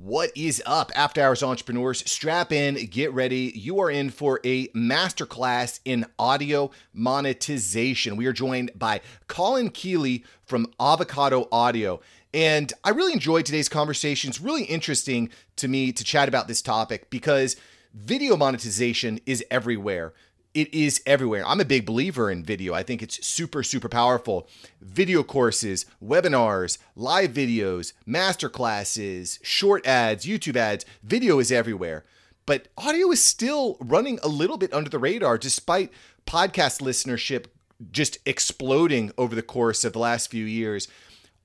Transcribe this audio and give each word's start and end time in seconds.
What 0.00 0.30
is 0.36 0.62
up, 0.64 0.92
after 0.94 1.20
hours 1.20 1.42
entrepreneurs? 1.42 2.08
Strap 2.08 2.52
in, 2.52 2.86
get 2.86 3.12
ready. 3.12 3.52
You 3.56 3.80
are 3.80 3.90
in 3.90 4.10
for 4.10 4.38
a 4.44 4.68
masterclass 4.68 5.80
in 5.84 6.06
audio 6.20 6.70
monetization. 6.94 8.16
We 8.16 8.26
are 8.26 8.32
joined 8.32 8.70
by 8.76 9.00
Colin 9.26 9.70
Keeley 9.70 10.24
from 10.44 10.72
Avocado 10.78 11.48
Audio. 11.50 11.98
And 12.32 12.72
I 12.84 12.90
really 12.90 13.12
enjoyed 13.12 13.44
today's 13.44 13.68
conversation. 13.68 14.30
It's 14.30 14.40
really 14.40 14.62
interesting 14.62 15.30
to 15.56 15.66
me 15.66 15.90
to 15.90 16.04
chat 16.04 16.28
about 16.28 16.46
this 16.46 16.62
topic 16.62 17.10
because 17.10 17.56
video 17.92 18.36
monetization 18.36 19.18
is 19.26 19.44
everywhere 19.50 20.14
it 20.60 20.74
is 20.74 21.00
everywhere. 21.06 21.46
I'm 21.46 21.60
a 21.60 21.64
big 21.64 21.86
believer 21.86 22.32
in 22.32 22.42
video. 22.42 22.74
I 22.74 22.82
think 22.82 23.00
it's 23.00 23.24
super, 23.24 23.62
super 23.62 23.88
powerful. 23.88 24.48
Video 24.80 25.22
courses, 25.22 25.86
webinars, 26.02 26.78
live 26.96 27.30
videos, 27.30 27.92
master 28.04 28.48
classes, 28.48 29.38
short 29.40 29.86
ads, 29.86 30.26
YouTube 30.26 30.56
ads, 30.56 30.84
video 31.04 31.38
is 31.38 31.52
everywhere. 31.52 32.04
But 32.44 32.66
audio 32.76 33.12
is 33.12 33.22
still 33.22 33.76
running 33.78 34.18
a 34.20 34.26
little 34.26 34.56
bit 34.56 34.74
under 34.74 34.90
the 34.90 34.98
radar 34.98 35.38
despite 35.38 35.92
podcast 36.26 36.80
listenership 36.80 37.46
just 37.92 38.18
exploding 38.26 39.12
over 39.16 39.36
the 39.36 39.42
course 39.42 39.84
of 39.84 39.92
the 39.92 40.00
last 40.00 40.28
few 40.28 40.44
years. 40.44 40.88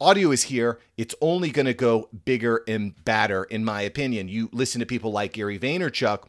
Audio 0.02 0.32
is 0.32 0.44
here. 0.44 0.80
It's 0.98 1.14
only 1.22 1.52
going 1.52 1.68
to 1.68 1.76
go 1.76 2.10
bigger 2.26 2.64
and 2.68 2.96
badder, 3.06 3.44
in 3.44 3.64
my 3.64 3.84
opinion. 3.84 4.28
You 4.28 4.50
listen 4.52 4.80
to 4.80 4.88
people 4.88 5.12
like 5.12 5.34
Gary 5.34 5.60
Vaynerchuk, 5.60 6.24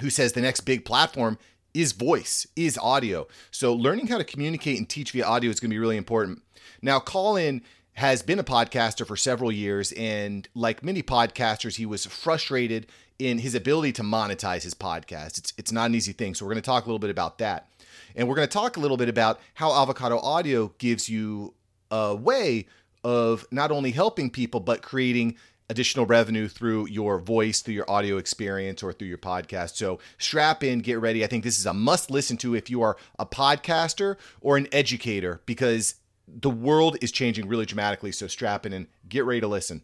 who 0.00 0.10
says 0.10 0.32
the 0.32 0.40
next 0.40 0.62
big 0.62 0.84
platform 0.84 1.38
is 1.74 1.92
voice, 1.92 2.46
is 2.56 2.78
audio. 2.78 3.26
So 3.50 3.74
learning 3.74 4.08
how 4.08 4.18
to 4.18 4.24
communicate 4.24 4.78
and 4.78 4.88
teach 4.88 5.12
via 5.12 5.24
audio 5.24 5.50
is 5.50 5.60
going 5.60 5.70
to 5.70 5.74
be 5.74 5.78
really 5.78 5.96
important. 5.96 6.42
Now, 6.82 7.00
Colin 7.00 7.62
has 7.94 8.22
been 8.22 8.38
a 8.38 8.44
podcaster 8.44 9.06
for 9.06 9.16
several 9.16 9.50
years, 9.50 9.92
and 9.92 10.48
like 10.54 10.84
many 10.84 11.02
podcasters, 11.02 11.76
he 11.76 11.86
was 11.86 12.06
frustrated 12.06 12.86
in 13.18 13.38
his 13.38 13.54
ability 13.54 13.92
to 13.92 14.02
monetize 14.02 14.62
his 14.62 14.74
podcast. 14.74 15.38
It's 15.38 15.52
it's 15.58 15.72
not 15.72 15.86
an 15.86 15.94
easy 15.94 16.12
thing. 16.12 16.34
So 16.34 16.44
we're 16.44 16.52
going 16.52 16.62
to 16.62 16.66
talk 16.66 16.84
a 16.84 16.86
little 16.86 17.00
bit 17.00 17.10
about 17.10 17.38
that. 17.38 17.68
And 18.14 18.28
we're 18.28 18.36
going 18.36 18.48
to 18.48 18.52
talk 18.52 18.76
a 18.76 18.80
little 18.80 18.96
bit 18.96 19.08
about 19.08 19.40
how 19.54 19.72
Avocado 19.72 20.18
Audio 20.18 20.72
gives 20.78 21.08
you 21.08 21.54
a 21.90 22.14
way 22.14 22.66
of 23.04 23.46
not 23.50 23.70
only 23.70 23.90
helping 23.90 24.30
people 24.30 24.60
but 24.60 24.82
creating 24.82 25.36
additional 25.70 26.06
revenue 26.06 26.48
through 26.48 26.88
your 26.88 27.18
voice, 27.18 27.60
through 27.60 27.74
your 27.74 27.90
audio 27.90 28.16
experience, 28.16 28.82
or 28.82 28.92
through 28.92 29.08
your 29.08 29.18
podcast. 29.18 29.76
So 29.76 29.98
strap 30.18 30.64
in, 30.64 30.80
get 30.80 31.00
ready. 31.00 31.24
I 31.24 31.26
think 31.26 31.44
this 31.44 31.58
is 31.58 31.66
a 31.66 31.74
must 31.74 32.10
listen 32.10 32.36
to 32.38 32.54
if 32.54 32.70
you 32.70 32.82
are 32.82 32.96
a 33.18 33.26
podcaster 33.26 34.16
or 34.40 34.56
an 34.56 34.68
educator 34.72 35.40
because 35.46 35.96
the 36.26 36.50
world 36.50 36.96
is 37.00 37.12
changing 37.12 37.48
really 37.48 37.66
dramatically. 37.66 38.12
So 38.12 38.26
strap 38.26 38.66
in 38.66 38.72
and 38.72 38.86
get 39.08 39.24
ready 39.24 39.40
to 39.40 39.48
listen. 39.48 39.82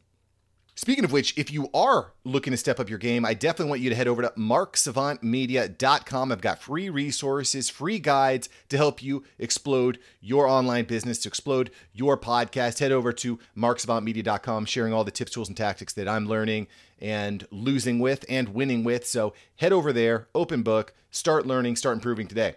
Speaking 0.76 1.04
of 1.04 1.12
which, 1.12 1.38
if 1.38 1.52
you 1.52 1.70
are 1.72 2.14
looking 2.24 2.50
to 2.50 2.56
step 2.56 2.80
up 2.80 2.90
your 2.90 2.98
game, 2.98 3.24
I 3.24 3.32
definitely 3.32 3.70
want 3.70 3.80
you 3.80 3.90
to 3.90 3.96
head 3.96 4.08
over 4.08 4.22
to 4.22 4.30
marksavantmedia.com. 4.30 6.32
I've 6.32 6.40
got 6.40 6.60
free 6.60 6.90
resources, 6.90 7.70
free 7.70 8.00
guides 8.00 8.48
to 8.70 8.76
help 8.76 9.00
you 9.00 9.22
explode 9.38 10.00
your 10.20 10.48
online 10.48 10.86
business, 10.86 11.20
to 11.20 11.28
explode 11.28 11.70
your 11.92 12.18
podcast. 12.18 12.80
Head 12.80 12.90
over 12.90 13.12
to 13.12 13.38
marksavantmedia.com, 13.56 14.64
sharing 14.64 14.92
all 14.92 15.04
the 15.04 15.12
tips, 15.12 15.30
tools, 15.30 15.46
and 15.46 15.56
tactics 15.56 15.92
that 15.92 16.08
I'm 16.08 16.26
learning 16.26 16.66
and 17.00 17.46
losing 17.52 18.00
with 18.00 18.24
and 18.28 18.48
winning 18.48 18.82
with. 18.82 19.06
So 19.06 19.32
head 19.56 19.72
over 19.72 19.92
there, 19.92 20.26
open 20.34 20.64
book, 20.64 20.92
start 21.12 21.46
learning, 21.46 21.76
start 21.76 21.94
improving 21.94 22.26
today. 22.26 22.56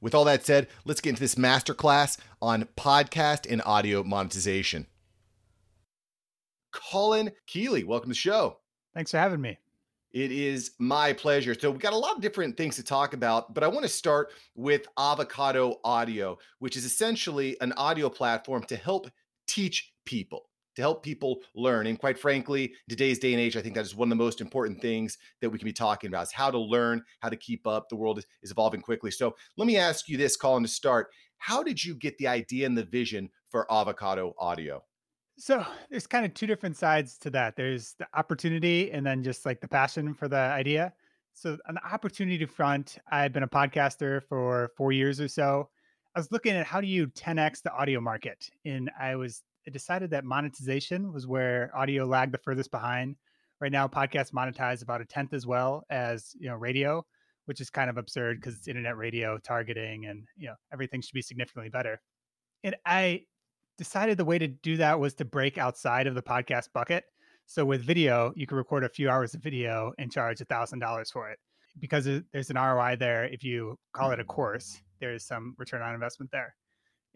With 0.00 0.16
all 0.16 0.24
that 0.24 0.44
said, 0.44 0.66
let's 0.84 1.00
get 1.00 1.10
into 1.10 1.20
this 1.20 1.36
masterclass 1.36 2.18
on 2.40 2.66
podcast 2.76 3.48
and 3.48 3.62
audio 3.64 4.02
monetization. 4.02 4.88
Colin 6.72 7.30
Keeley. 7.46 7.84
Welcome 7.84 8.08
to 8.08 8.14
the 8.14 8.14
show. 8.14 8.58
Thanks 8.94 9.10
for 9.10 9.18
having 9.18 9.40
me. 9.40 9.58
It 10.12 10.30
is 10.30 10.72
my 10.78 11.14
pleasure. 11.14 11.54
So, 11.58 11.70
we've 11.70 11.80
got 11.80 11.94
a 11.94 11.98
lot 11.98 12.16
of 12.16 12.20
different 12.20 12.56
things 12.56 12.76
to 12.76 12.82
talk 12.82 13.14
about, 13.14 13.54
but 13.54 13.64
I 13.64 13.68
want 13.68 13.84
to 13.84 13.88
start 13.88 14.32
with 14.54 14.86
Avocado 14.98 15.80
Audio, 15.84 16.38
which 16.58 16.76
is 16.76 16.84
essentially 16.84 17.56
an 17.62 17.72
audio 17.78 18.10
platform 18.10 18.62
to 18.64 18.76
help 18.76 19.10
teach 19.46 19.94
people, 20.04 20.50
to 20.76 20.82
help 20.82 21.02
people 21.02 21.40
learn. 21.54 21.86
And 21.86 21.98
quite 21.98 22.18
frankly, 22.18 22.74
today's 22.90 23.18
day 23.18 23.32
and 23.32 23.40
age, 23.40 23.56
I 23.56 23.62
think 23.62 23.74
that 23.74 23.86
is 23.86 23.94
one 23.94 24.08
of 24.08 24.10
the 24.18 24.22
most 24.22 24.42
important 24.42 24.82
things 24.82 25.16
that 25.40 25.48
we 25.48 25.58
can 25.58 25.64
be 25.64 25.72
talking 25.72 26.08
about 26.08 26.24
is 26.24 26.32
how 26.32 26.50
to 26.50 26.58
learn, 26.58 27.02
how 27.20 27.30
to 27.30 27.36
keep 27.36 27.66
up. 27.66 27.88
The 27.88 27.96
world 27.96 28.22
is 28.42 28.50
evolving 28.50 28.82
quickly. 28.82 29.10
So, 29.10 29.34
let 29.56 29.66
me 29.66 29.78
ask 29.78 30.10
you 30.10 30.18
this, 30.18 30.36
Colin, 30.36 30.62
to 30.62 30.68
start. 30.68 31.08
How 31.38 31.62
did 31.62 31.82
you 31.82 31.94
get 31.94 32.18
the 32.18 32.28
idea 32.28 32.66
and 32.66 32.76
the 32.76 32.84
vision 32.84 33.30
for 33.48 33.66
Avocado 33.72 34.34
Audio? 34.38 34.84
So 35.38 35.64
there's 35.90 36.06
kind 36.06 36.26
of 36.26 36.34
two 36.34 36.46
different 36.46 36.76
sides 36.76 37.18
to 37.18 37.30
that. 37.30 37.56
There's 37.56 37.94
the 37.98 38.06
opportunity 38.14 38.90
and 38.92 39.04
then 39.04 39.22
just 39.22 39.46
like 39.46 39.60
the 39.60 39.68
passion 39.68 40.14
for 40.14 40.28
the 40.28 40.36
idea. 40.36 40.92
So 41.34 41.56
on 41.66 41.74
the 41.74 41.86
opportunity 41.86 42.44
front, 42.44 42.98
I've 43.10 43.32
been 43.32 43.42
a 43.42 43.48
podcaster 43.48 44.22
for 44.28 44.70
four 44.76 44.92
years 44.92 45.20
or 45.20 45.28
so. 45.28 45.70
I 46.14 46.18
was 46.18 46.30
looking 46.30 46.52
at 46.52 46.66
how 46.66 46.80
do 46.80 46.86
you 46.86 47.06
10x 47.06 47.62
the 47.62 47.72
audio 47.72 48.00
market, 48.00 48.50
and 48.66 48.90
I 49.00 49.16
was 49.16 49.42
I 49.66 49.70
decided 49.70 50.10
that 50.10 50.24
monetization 50.24 51.12
was 51.12 51.26
where 51.26 51.70
audio 51.74 52.04
lagged 52.04 52.34
the 52.34 52.38
furthest 52.38 52.70
behind. 52.70 53.16
Right 53.60 53.72
now, 53.72 53.88
podcasts 53.88 54.32
monetize 54.32 54.82
about 54.82 55.00
a 55.00 55.06
tenth 55.06 55.32
as 55.32 55.46
well 55.46 55.84
as 55.88 56.34
you 56.38 56.48
know 56.50 56.56
radio, 56.56 57.06
which 57.46 57.62
is 57.62 57.70
kind 57.70 57.88
of 57.88 57.96
absurd 57.96 58.40
because 58.40 58.56
it's 58.56 58.68
internet 58.68 58.98
radio 58.98 59.38
targeting, 59.38 60.04
and 60.04 60.26
you 60.36 60.48
know 60.48 60.54
everything 60.70 61.00
should 61.00 61.14
be 61.14 61.22
significantly 61.22 61.70
better. 61.70 61.98
And 62.62 62.76
I 62.84 63.22
decided 63.82 64.16
the 64.16 64.24
way 64.24 64.38
to 64.38 64.46
do 64.46 64.76
that 64.76 65.00
was 65.00 65.12
to 65.14 65.24
break 65.24 65.58
outside 65.58 66.06
of 66.06 66.14
the 66.14 66.22
podcast 66.22 66.72
bucket. 66.72 67.04
So 67.46 67.64
with 67.64 67.82
video, 67.82 68.32
you 68.36 68.46
can 68.46 68.56
record 68.56 68.84
a 68.84 68.88
few 68.88 69.10
hours 69.10 69.34
of 69.34 69.42
video 69.42 69.92
and 69.98 70.10
charge 70.10 70.40
a 70.40 70.44
thousand 70.44 70.78
dollars 70.78 71.10
for 71.10 71.30
it 71.30 71.38
because 71.80 72.08
there's 72.32 72.50
an 72.50 72.56
ROI 72.56 72.96
there. 73.00 73.24
If 73.24 73.42
you 73.42 73.76
call 73.92 74.12
it 74.12 74.20
a 74.20 74.24
course, 74.24 74.80
there's 75.00 75.24
some 75.24 75.56
return 75.58 75.82
on 75.82 75.94
investment 75.94 76.30
there. 76.30 76.54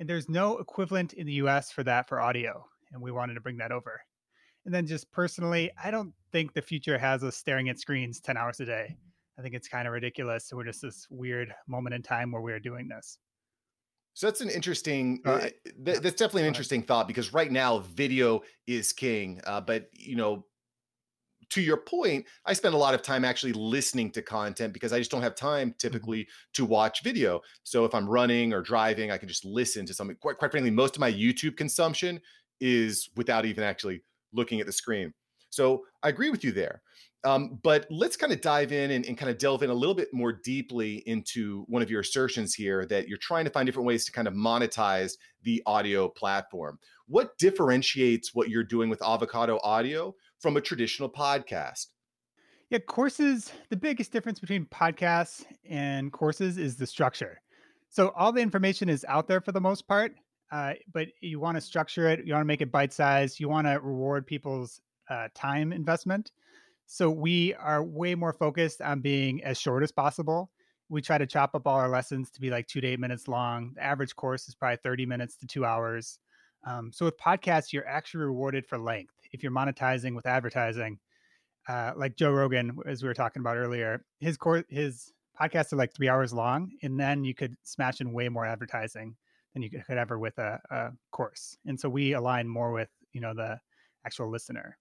And 0.00 0.08
there's 0.08 0.28
no 0.28 0.58
equivalent 0.58 1.12
in 1.12 1.26
the 1.26 1.34
US 1.34 1.70
for 1.70 1.84
that 1.84 2.08
for 2.08 2.20
audio. 2.20 2.66
And 2.92 3.00
we 3.00 3.12
wanted 3.12 3.34
to 3.34 3.40
bring 3.40 3.58
that 3.58 3.70
over. 3.70 4.00
And 4.64 4.74
then 4.74 4.86
just 4.86 5.10
personally, 5.12 5.70
I 5.82 5.92
don't 5.92 6.12
think 6.32 6.52
the 6.52 6.62
future 6.62 6.98
has 6.98 7.22
us 7.22 7.36
staring 7.36 7.68
at 7.68 7.78
screens 7.78 8.20
10 8.20 8.36
hours 8.36 8.58
a 8.58 8.64
day. 8.64 8.96
I 9.38 9.42
think 9.42 9.54
it's 9.54 9.68
kind 9.68 9.86
of 9.86 9.94
ridiculous. 9.94 10.48
So 10.48 10.56
we're 10.56 10.64
just 10.64 10.82
this 10.82 11.06
weird 11.10 11.54
moment 11.68 11.94
in 11.94 12.02
time 12.02 12.32
where 12.32 12.42
we're 12.42 12.58
doing 12.58 12.88
this. 12.88 13.18
So 14.16 14.26
that's 14.26 14.40
an 14.40 14.48
interesting. 14.48 15.20
Uh, 15.26 15.40
eh, 15.42 15.50
th- 15.84 15.98
that's 15.98 16.16
definitely 16.16 16.42
an 16.42 16.48
interesting 16.48 16.82
thought 16.82 17.06
because 17.06 17.34
right 17.34 17.52
now 17.52 17.80
video 17.80 18.40
is 18.66 18.90
king. 18.94 19.42
Uh, 19.46 19.60
but 19.60 19.90
you 19.92 20.16
know, 20.16 20.46
to 21.50 21.60
your 21.60 21.76
point, 21.76 22.24
I 22.46 22.54
spend 22.54 22.74
a 22.74 22.78
lot 22.78 22.94
of 22.94 23.02
time 23.02 23.26
actually 23.26 23.52
listening 23.52 24.10
to 24.12 24.22
content 24.22 24.72
because 24.72 24.94
I 24.94 24.98
just 24.98 25.10
don't 25.10 25.20
have 25.20 25.34
time 25.34 25.68
mm-hmm. 25.68 25.76
typically 25.76 26.26
to 26.54 26.64
watch 26.64 27.02
video. 27.02 27.42
So 27.62 27.84
if 27.84 27.94
I'm 27.94 28.08
running 28.08 28.54
or 28.54 28.62
driving, 28.62 29.10
I 29.10 29.18
can 29.18 29.28
just 29.28 29.44
listen 29.44 29.84
to 29.84 29.92
something. 29.92 30.16
Quite, 30.16 30.38
quite 30.38 30.50
frankly, 30.50 30.70
most 30.70 30.96
of 30.96 31.00
my 31.00 31.12
YouTube 31.12 31.58
consumption 31.58 32.18
is 32.58 33.10
without 33.16 33.44
even 33.44 33.64
actually 33.64 34.02
looking 34.32 34.60
at 34.60 34.66
the 34.66 34.72
screen. 34.72 35.12
So 35.50 35.84
I 36.02 36.08
agree 36.08 36.30
with 36.30 36.42
you 36.42 36.52
there. 36.52 36.80
Um, 37.26 37.58
but 37.64 37.86
let's 37.90 38.16
kind 38.16 38.32
of 38.32 38.40
dive 38.40 38.70
in 38.70 38.92
and, 38.92 39.04
and, 39.04 39.18
kind 39.18 39.28
of 39.28 39.36
delve 39.36 39.64
in 39.64 39.70
a 39.70 39.74
little 39.74 39.96
bit 39.96 40.14
more 40.14 40.32
deeply 40.32 41.02
into 41.06 41.64
one 41.66 41.82
of 41.82 41.90
your 41.90 42.00
assertions 42.00 42.54
here 42.54 42.86
that 42.86 43.08
you're 43.08 43.18
trying 43.18 43.44
to 43.44 43.50
find 43.50 43.66
different 43.66 43.84
ways 43.84 44.04
to 44.04 44.12
kind 44.12 44.28
of 44.28 44.34
monetize 44.34 45.14
the 45.42 45.60
audio 45.66 46.06
platform. 46.08 46.78
What 47.08 47.36
differentiates 47.36 48.32
what 48.32 48.48
you're 48.48 48.62
doing 48.62 48.88
with 48.88 49.02
Avocado 49.02 49.58
Audio 49.64 50.14
from 50.38 50.56
a 50.56 50.60
traditional 50.60 51.10
podcast? 51.10 51.86
Yeah, 52.70 52.78
courses, 52.78 53.52
the 53.70 53.76
biggest 53.76 54.12
difference 54.12 54.38
between 54.38 54.64
podcasts 54.66 55.44
and 55.68 56.12
courses 56.12 56.58
is 56.58 56.76
the 56.76 56.86
structure. 56.86 57.40
So 57.88 58.12
all 58.16 58.30
the 58.30 58.40
information 58.40 58.88
is 58.88 59.04
out 59.08 59.26
there 59.26 59.40
for 59.40 59.50
the 59.50 59.60
most 59.60 59.88
part, 59.88 60.14
uh, 60.52 60.74
but 60.92 61.08
you 61.20 61.40
want 61.40 61.56
to 61.56 61.60
structure 61.60 62.08
it, 62.08 62.24
you 62.24 62.34
want 62.34 62.42
to 62.42 62.46
make 62.46 62.60
it 62.60 62.70
bite 62.70 62.92
sized, 62.92 63.40
you 63.40 63.48
want 63.48 63.66
to 63.66 63.80
reward 63.80 64.28
people's 64.28 64.80
uh, 65.10 65.26
time 65.34 65.72
investment. 65.72 66.30
So 66.86 67.10
we 67.10 67.52
are 67.54 67.82
way 67.82 68.14
more 68.14 68.32
focused 68.32 68.80
on 68.80 69.00
being 69.00 69.42
as 69.42 69.58
short 69.58 69.82
as 69.82 69.92
possible. 69.92 70.50
We 70.88 71.02
try 71.02 71.18
to 71.18 71.26
chop 71.26 71.54
up 71.54 71.66
all 71.66 71.78
our 71.78 71.88
lessons 71.88 72.30
to 72.30 72.40
be 72.40 72.48
like 72.48 72.68
two 72.68 72.80
to 72.80 72.86
eight 72.86 73.00
minutes 73.00 73.26
long. 73.26 73.72
The 73.74 73.82
average 73.82 74.14
course 74.14 74.48
is 74.48 74.54
probably 74.54 74.78
30 74.82 75.04
minutes 75.04 75.36
to 75.38 75.46
two 75.46 75.64
hours. 75.64 76.20
Um, 76.64 76.92
so 76.92 77.04
with 77.04 77.18
podcasts, 77.18 77.72
you're 77.72 77.86
actually 77.86 78.24
rewarded 78.24 78.66
for 78.66 78.78
length. 78.78 79.14
If 79.32 79.42
you're 79.42 79.52
monetizing 79.52 80.14
with 80.14 80.26
advertising, 80.26 80.98
uh, 81.68 81.92
like 81.96 82.16
Joe 82.16 82.30
Rogan, 82.30 82.78
as 82.86 83.02
we 83.02 83.08
were 83.08 83.14
talking 83.14 83.40
about 83.40 83.56
earlier, 83.56 84.04
his 84.20 84.36
course, 84.36 84.64
his 84.68 85.12
podcasts 85.40 85.72
are 85.72 85.76
like 85.76 85.92
three 85.92 86.08
hours 86.08 86.32
long, 86.32 86.72
and 86.82 86.98
then 86.98 87.24
you 87.24 87.34
could 87.34 87.56
smash 87.62 88.00
in 88.00 88.12
way 88.12 88.28
more 88.28 88.46
advertising 88.46 89.16
than 89.52 89.62
you 89.62 89.70
could 89.70 89.98
ever 89.98 90.18
with 90.18 90.38
a, 90.38 90.60
a 90.70 90.90
course. 91.10 91.56
And 91.66 91.78
so 91.78 91.88
we 91.88 92.12
align 92.12 92.48
more 92.48 92.72
with 92.72 92.90
you 93.12 93.20
know 93.20 93.34
the 93.34 93.58
actual 94.04 94.30
listener 94.30 94.78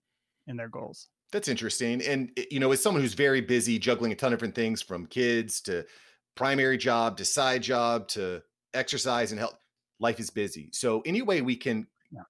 and 0.47 0.59
their 0.59 0.69
goals. 0.69 1.09
That's 1.35 1.49
interesting. 1.49 2.01
And, 2.01 2.31
eh, 2.37 2.45
you 2.49 2.61
know, 2.61 2.71
as 2.71 2.81
someone 2.81 3.01
who's 3.01 3.13
very 3.13 3.41
busy 3.41 3.77
juggling 3.77 4.13
a 4.13 4.15
ton 4.15 4.31
of 4.31 4.39
different 4.39 4.55
things 4.55 4.81
from 4.81 5.05
kids 5.05 5.59
to 5.63 5.85
primary 6.33 6.77
job 6.77 7.17
to 7.17 7.25
side 7.25 7.61
job 7.61 8.07
to 8.09 8.41
exercise 8.73 9.33
and 9.33 9.39
health, 9.39 9.57
life 9.99 10.17
is 10.21 10.29
busy. 10.29 10.69
So, 10.71 11.01
any 11.05 11.21
way 11.21 11.41
we 11.41 11.57
can, 11.57 11.87
yeah. 12.09 12.21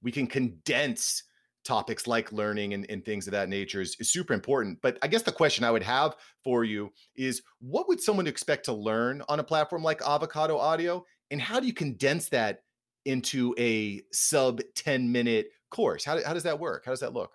we 0.00 0.12
can 0.12 0.28
condense 0.28 1.24
topics 1.64 2.06
like 2.06 2.30
learning 2.30 2.74
and, 2.74 2.88
and 2.88 3.04
things 3.04 3.26
of 3.26 3.32
that 3.32 3.48
nature 3.48 3.80
is, 3.80 3.96
is 3.98 4.12
super 4.12 4.32
important. 4.32 4.78
But 4.80 4.96
I 5.02 5.08
guess 5.08 5.22
the 5.22 5.32
question 5.32 5.64
I 5.64 5.72
would 5.72 5.82
have 5.82 6.14
for 6.44 6.62
you 6.62 6.92
is 7.16 7.42
what 7.58 7.88
would 7.88 8.00
someone 8.00 8.28
expect 8.28 8.66
to 8.66 8.72
learn 8.72 9.24
on 9.28 9.40
a 9.40 9.44
platform 9.44 9.82
like 9.82 10.02
Avocado 10.06 10.56
Audio? 10.56 11.04
And 11.32 11.40
how 11.40 11.58
do 11.58 11.66
you 11.66 11.74
condense 11.74 12.28
that 12.28 12.62
into 13.06 13.56
a 13.58 14.02
sub 14.12 14.60
10 14.76 15.10
minute 15.10 15.48
course? 15.72 16.04
How, 16.04 16.22
how 16.22 16.32
does 16.32 16.44
that 16.44 16.60
work? 16.60 16.84
How 16.84 16.92
does 16.92 17.00
that 17.00 17.12
look? 17.12 17.32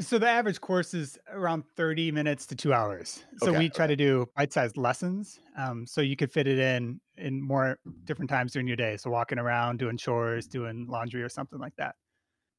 So 0.00 0.18
the 0.18 0.28
average 0.28 0.60
course 0.60 0.92
is 0.92 1.18
around 1.30 1.64
30 1.76 2.10
minutes 2.10 2.46
to 2.46 2.56
two 2.56 2.72
hours. 2.72 3.22
So 3.38 3.50
Okay. 3.50 3.58
we 3.60 3.68
try 3.68 3.86
to 3.86 3.94
do 3.94 4.28
bite-sized 4.36 4.76
lessons. 4.76 5.38
Um, 5.56 5.86
so 5.86 6.00
you 6.00 6.16
could 6.16 6.32
fit 6.32 6.46
it 6.48 6.58
in 6.58 7.00
in 7.16 7.40
more 7.40 7.78
different 8.02 8.28
times 8.28 8.52
during 8.52 8.66
your 8.66 8.76
day. 8.76 8.96
So 8.96 9.08
walking 9.08 9.38
around, 9.38 9.78
doing 9.78 9.96
chores, 9.96 10.48
doing 10.48 10.86
laundry 10.88 11.22
or 11.22 11.28
something 11.28 11.60
like 11.60 11.76
that. 11.76 11.94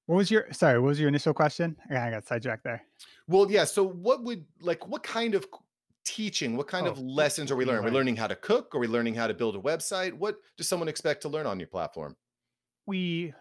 What 0.06 0.16
was 0.16 0.32
your 0.32 0.52
sorry, 0.54 0.80
what 0.80 0.88
was 0.88 1.00
your 1.00 1.10
initial 1.10 1.34
question? 1.34 1.76
I 1.90 2.10
got 2.12 2.26
sidetracked 2.26 2.64
there. 2.64 2.84
Well, 3.28 3.52
yeah. 3.52 3.66
So, 3.66 3.84
what 3.84 4.24
would 4.24 4.46
like 4.62 4.88
what 4.88 5.04
kind 5.04 5.34
of 5.36 5.46
teaching, 6.06 6.56
what 6.56 6.68
kind 6.68 6.88
Oh, 6.88 6.92
of 6.92 7.00
lessons 7.00 7.52
are 7.52 7.56
we 7.56 7.66
learning? 7.66 7.82
Are 7.82 7.86
we 7.86 7.92
learning 7.92 8.16
how 8.16 8.28
to 8.28 8.36
cook? 8.36 8.74
Are 8.76 8.80
we 8.80 8.88
learning 8.88 9.16
how 9.16 9.28
to 9.28 9.34
build 9.34 9.56
a 9.56 9.60
website? 9.60 10.14
What 10.14 10.38
does 10.58 10.70
someone 10.70 10.88
expect 10.88 11.24
to 11.24 11.30
learn 11.30 11.48
on 11.48 11.60
your 11.60 11.68
platform? 11.68 12.16
We 12.86 13.34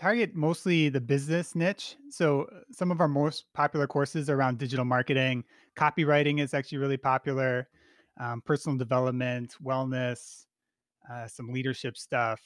target 0.00 0.34
mostly 0.34 0.88
the 0.88 1.00
business 1.00 1.54
niche. 1.54 1.96
So 2.10 2.44
uh, 2.44 2.60
some 2.72 2.90
of 2.90 3.00
our 3.00 3.08
most 3.08 3.52
popular 3.54 3.86
courses 3.86 4.30
around 4.30 4.58
digital 4.58 4.84
marketing. 4.84 5.44
Copywriting 5.76 6.40
is 6.40 6.54
actually 6.54 6.78
really 6.78 6.96
popular. 6.96 7.68
Um, 8.18 8.42
personal 8.42 8.76
development, 8.76 9.56
wellness, 9.62 10.46
uh, 11.10 11.28
some 11.28 11.52
leadership 11.52 11.96
stuff, 11.96 12.42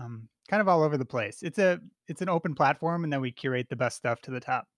um, 0.00 0.28
kind 0.48 0.60
of 0.60 0.68
all 0.68 0.82
over 0.82 0.98
the 0.98 1.06
place. 1.06 1.42
It's 1.42 1.58
a 1.58 1.80
it's 2.08 2.22
an 2.22 2.28
open 2.30 2.54
platform, 2.54 3.04
and 3.04 3.12
then 3.12 3.20
we 3.20 3.32
curate 3.32 3.68
the 3.70 3.76
best 3.76 3.96
stuff 3.98 4.20
to 4.22 4.30
the 4.32 4.40
top. 4.40 4.68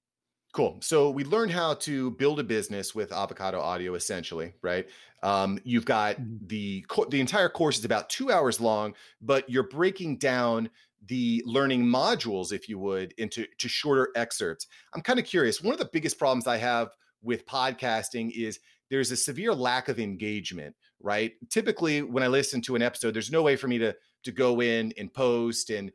Cool. 0.53 0.79
So 0.83 1.11
we 1.11 1.23
learned 1.23 1.53
how 1.53 1.75
to 1.75 2.11
build 2.13 2.41
a 2.41 2.45
business 2.45 2.93
with 2.93 3.13
Avocado 3.13 3.61
Audio, 3.61 3.95
essentially, 3.95 4.55
right? 4.63 4.89
Um, 5.23 5.61
you've 5.63 5.85
got 5.85 6.17
Mhm. 6.17 6.41
the 6.41 6.85
the 7.09 7.21
entire 7.21 7.49
course 7.49 7.79
is 7.79 7.85
about 7.85 8.11
two 8.11 8.33
hours 8.33 8.61
long, 8.61 8.97
but 9.21 9.49
you're 9.49 9.69
breaking 9.69 10.19
down 10.19 10.71
the 11.07 11.43
learning 11.47 11.85
modules, 11.85 12.53
if 12.53 12.69
you 12.69 12.79
would, 12.79 13.13
into 13.19 13.47
to 13.59 13.69
shorter 13.69 14.11
excerpts. 14.15 14.67
I'm 14.95 15.03
kind 15.03 15.19
of 15.19 15.25
curious. 15.25 15.63
One 15.63 15.73
of 15.73 15.79
the 15.79 15.89
biggest 15.93 16.19
problems 16.19 16.47
I 16.47 16.59
have 16.59 16.91
with 17.23 17.47
podcasting 17.47 18.31
is 18.33 18.61
there's 18.91 19.11
a 19.11 19.17
severe 19.17 19.55
lack 19.55 19.89
of 19.89 19.99
engagement, 20.01 20.77
right? 21.01 21.33
Typically, 21.49 22.03
when 22.03 22.23
I 22.23 22.27
listen 22.29 22.61
to 22.63 22.77
an 22.77 22.83
episode, 22.83 23.15
there's 23.15 23.31
no 23.31 23.43
way 23.43 23.57
for 23.57 23.69
me 23.69 23.79
to 23.79 23.97
to 24.25 24.33
go 24.33 24.61
in 24.61 24.93
and 24.99 25.13
post, 25.13 25.71
and 25.71 25.91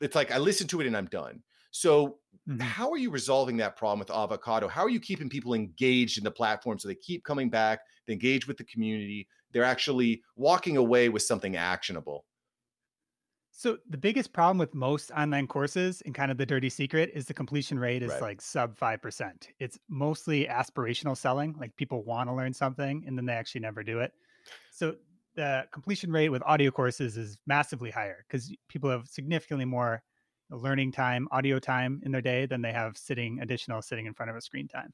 it's 0.00 0.14
like 0.14 0.30
I 0.30 0.38
listen 0.38 0.66
to 0.68 0.80
it 0.80 0.86
and 0.86 0.96
I'm 0.96 1.06
done. 1.06 1.42
So 1.70 2.18
Mhm. 2.48 2.60
how 2.60 2.90
are 2.90 2.98
you 2.98 3.10
resolving 3.10 3.56
that 3.56 3.74
problem 3.74 3.98
with 3.98 4.10
avocado 4.10 4.68
how 4.68 4.82
are 4.82 4.90
you 4.90 5.00
keeping 5.00 5.30
people 5.30 5.54
engaged 5.54 6.18
in 6.18 6.24
the 6.24 6.30
platform 6.30 6.78
so 6.78 6.86
they 6.86 6.94
keep 6.94 7.24
coming 7.24 7.48
back 7.48 7.80
they 8.06 8.12
engage 8.12 8.46
with 8.46 8.58
the 8.58 8.64
community 8.64 9.26
they're 9.50 9.64
actually 9.64 10.22
walking 10.36 10.76
away 10.76 11.08
with 11.08 11.22
something 11.22 11.56
actionable 11.56 12.26
So 13.56 13.78
the 13.88 13.96
biggest 13.96 14.32
problem 14.32 14.58
with 14.58 14.74
most 14.74 15.12
online 15.12 15.46
courses 15.46 16.00
and 16.02 16.12
kind 16.12 16.32
of 16.32 16.38
the 16.38 16.46
dirty 16.46 16.68
secret 16.68 17.10
is 17.14 17.26
the 17.26 17.34
completion 17.34 17.78
rate 17.78 18.02
is 18.02 18.20
Right. 18.20 18.20
like 18.20 18.40
sub 18.40 18.76
5%. 18.76 19.48
It's 19.60 19.78
mostly 19.88 20.46
aspirational 20.46 21.16
selling, 21.16 21.52
like 21.52 21.76
people 21.76 22.02
want 22.02 22.28
to 22.28 22.34
learn 22.34 22.52
something 22.52 23.04
and 23.06 23.16
then 23.16 23.26
they 23.26 23.32
actually 23.32 23.60
never 23.60 23.84
do 23.84 24.00
it. 24.00 24.12
So 24.70 24.96
the 25.36 25.68
completion 25.72 26.10
rate 26.10 26.30
with 26.30 26.42
audio 26.42 26.72
courses 26.72 27.16
is 27.16 27.38
massively 27.46 27.90
higher 27.92 28.24
because 28.26 28.52
people 28.68 28.90
have 28.90 29.06
significantly 29.08 29.64
more 29.66 30.02
learning 30.50 30.90
time, 30.90 31.28
audio 31.30 31.60
time 31.60 32.00
in 32.04 32.10
their 32.10 32.20
day 32.22 32.46
than 32.46 32.60
they 32.62 32.72
have 32.72 32.96
sitting 32.98 33.38
additional 33.40 33.82
sitting 33.82 34.06
in 34.06 34.14
front 34.14 34.30
of 34.30 34.36
a 34.36 34.40
screen 34.40 34.66
time. 34.66 34.92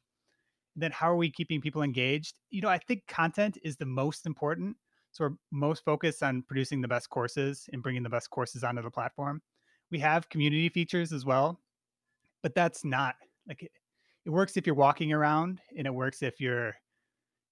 Then 0.77 0.93
how 0.93 1.11
are 1.11 1.17
we 1.17 1.31
keeping 1.31 1.61
people 1.61 1.83
engaged? 1.83 2.39
You 2.51 2.63
know, 2.63 2.69
I 2.69 2.79
think 2.79 3.07
content 3.07 3.59
is 3.63 3.77
the 3.77 3.87
most 3.87 4.27
important. 4.27 4.77
So 5.13 5.25
we're 5.25 5.37
most 5.51 5.85
focused 5.85 6.23
on 6.23 6.43
producing 6.43 6.81
the 6.81 6.89
best 6.89 7.11
courses 7.11 7.69
and 7.73 7.83
bringing 7.83 8.03
the 8.03 8.09
best 8.09 8.31
courses 8.31 8.65
onto 8.65 8.83
the 8.83 8.91
platform. 8.91 9.43
We 9.91 9.99
have 10.01 10.29
community 10.29 10.69
features 10.69 11.13
as 11.13 11.25
well, 11.25 11.61
but 12.43 12.55
that's 12.55 12.85
not 12.85 13.17
like 13.49 13.63
it, 13.63 13.73
it 14.25 14.31
works 14.31 14.57
if 14.57 14.67
you're 14.67 14.75
walking 14.75 15.13
around 15.13 15.61
and 15.77 15.87
it 15.87 15.95
works 15.95 16.23
if 16.23 16.41
you're 16.41 16.75